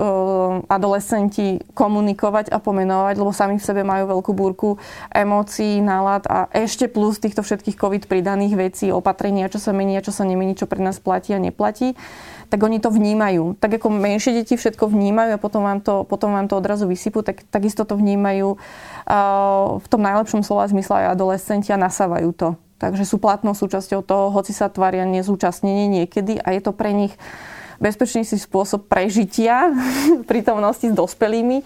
adolescenti 0.71 1.59
komunikovať 1.75 2.55
a 2.55 2.63
pomenovať, 2.63 3.15
lebo 3.19 3.35
sami 3.35 3.59
v 3.59 3.67
sebe 3.67 3.83
majú 3.83 4.15
veľkú 4.15 4.31
búrku 4.31 4.79
emócií, 5.12 5.83
nálad 5.83 6.23
a 6.31 6.47
ešte 6.55 6.88
plus 6.88 7.19
týchto 7.19 7.43
všetkých 7.43 7.75
COVID 7.75 8.03
pridaných 8.07 8.53
vecí, 8.55 8.85
opatrenia, 8.88 9.51
čo 9.51 9.59
sa 9.59 9.75
mení 9.75 9.99
a 9.99 10.05
čo 10.05 10.15
sa 10.15 10.23
nemení, 10.23 10.55
čo 10.55 10.71
pre 10.71 10.79
nás 10.79 11.03
platí 11.03 11.35
a 11.35 11.39
neplatí 11.41 11.99
tak 12.49 12.59
oni 12.65 12.81
to 12.81 12.89
vnímajú. 12.89 13.55
Tak 13.62 13.77
ako 13.77 13.93
menšie 13.93 14.41
deti 14.41 14.57
všetko 14.57 14.89
vnímajú 14.89 15.38
a 15.38 15.39
potom 15.41 15.62
vám 15.62 15.79
to, 15.85 16.03
potom 16.03 16.33
vám 16.33 16.49
to 16.49 16.57
odrazu 16.57 16.89
vysypú, 16.89 17.21
tak 17.21 17.45
takisto 17.47 17.85
to 17.85 17.93
vnímajú 17.93 18.57
uh, 18.57 19.77
v 19.77 19.88
tom 19.88 20.01
najlepšom 20.01 20.41
slova 20.41 20.65
zmysle 20.65 21.05
aj 21.05 21.13
adolescenti 21.13 21.69
a 21.69 21.77
nasávajú 21.77 22.29
to. 22.33 22.49
Takže 22.81 23.05
sú 23.05 23.21
platnou 23.21 23.53
súčasťou 23.53 24.01
toho, 24.01 24.33
hoci 24.33 24.55
sa 24.55 24.71
tvária 24.71 25.05
nezúčastnenie 25.05 25.88
niekedy 26.01 26.41
a 26.41 26.57
je 26.57 26.62
to 26.63 26.73
pre 26.73 26.89
nich 26.91 27.13
bezpečnejší 27.79 28.41
spôsob 28.41 28.89
prežitia 28.89 29.71
prítomnosti 30.31 30.89
s 30.89 30.95
dospelými 30.95 31.63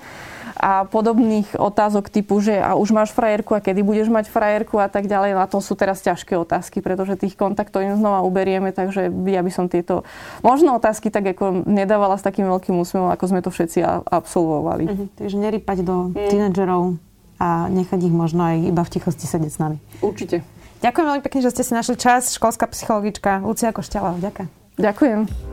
a 0.63 0.87
podobných 0.87 1.59
otázok 1.59 2.07
typu, 2.07 2.39
že 2.39 2.55
a 2.55 2.79
už 2.79 2.95
máš 2.95 3.11
frajerku 3.11 3.51
a 3.51 3.59
kedy 3.59 3.83
budeš 3.83 4.07
mať 4.07 4.31
frajerku 4.31 4.79
a 4.79 4.87
tak 4.87 5.11
ďalej. 5.11 5.35
Na 5.35 5.43
to 5.43 5.59
sú 5.59 5.75
teraz 5.75 5.99
ťažké 5.99 6.39
otázky, 6.39 6.79
pretože 6.79 7.19
tých 7.19 7.35
kontaktov 7.35 7.83
im 7.83 7.99
znova 7.99 8.23
uberieme, 8.23 8.71
takže 8.71 9.11
ja 9.11 9.43
by 9.43 9.51
som 9.51 9.67
tieto 9.67 10.07
možno 10.39 10.79
otázky 10.79 11.11
tak 11.11 11.35
ako 11.35 11.67
nedávala 11.67 12.15
s 12.15 12.23
takým 12.23 12.47
veľkým 12.47 12.79
úsmevom, 12.79 13.11
ako 13.11 13.25
sme 13.27 13.43
to 13.43 13.51
všetci 13.51 13.83
absolvovali. 14.07 14.87
Mhm, 14.87 15.05
takže 15.19 15.35
nerypať 15.35 15.77
do 15.83 16.15
mm. 16.15 16.31
tínedžerov 16.31 16.95
a 17.43 17.67
nechať 17.67 17.99
ich 18.07 18.15
možno 18.15 18.47
aj 18.47 18.57
iba 18.63 18.81
v 18.87 18.91
tichosti 18.95 19.27
sedieť 19.27 19.51
s 19.51 19.59
nami. 19.59 19.77
Určite. 19.99 20.47
Ďakujem 20.79 21.05
veľmi 21.11 21.23
pekne, 21.27 21.43
že 21.43 21.51
ste 21.51 21.63
si 21.67 21.75
našli 21.75 21.99
čas. 21.99 22.31
Školská 22.31 22.71
psychologička 22.71 23.43
Lucia 23.43 23.75
Košťala. 23.75 24.15
Ďakujem. 24.19 24.47
Ďakujem. 24.79 25.52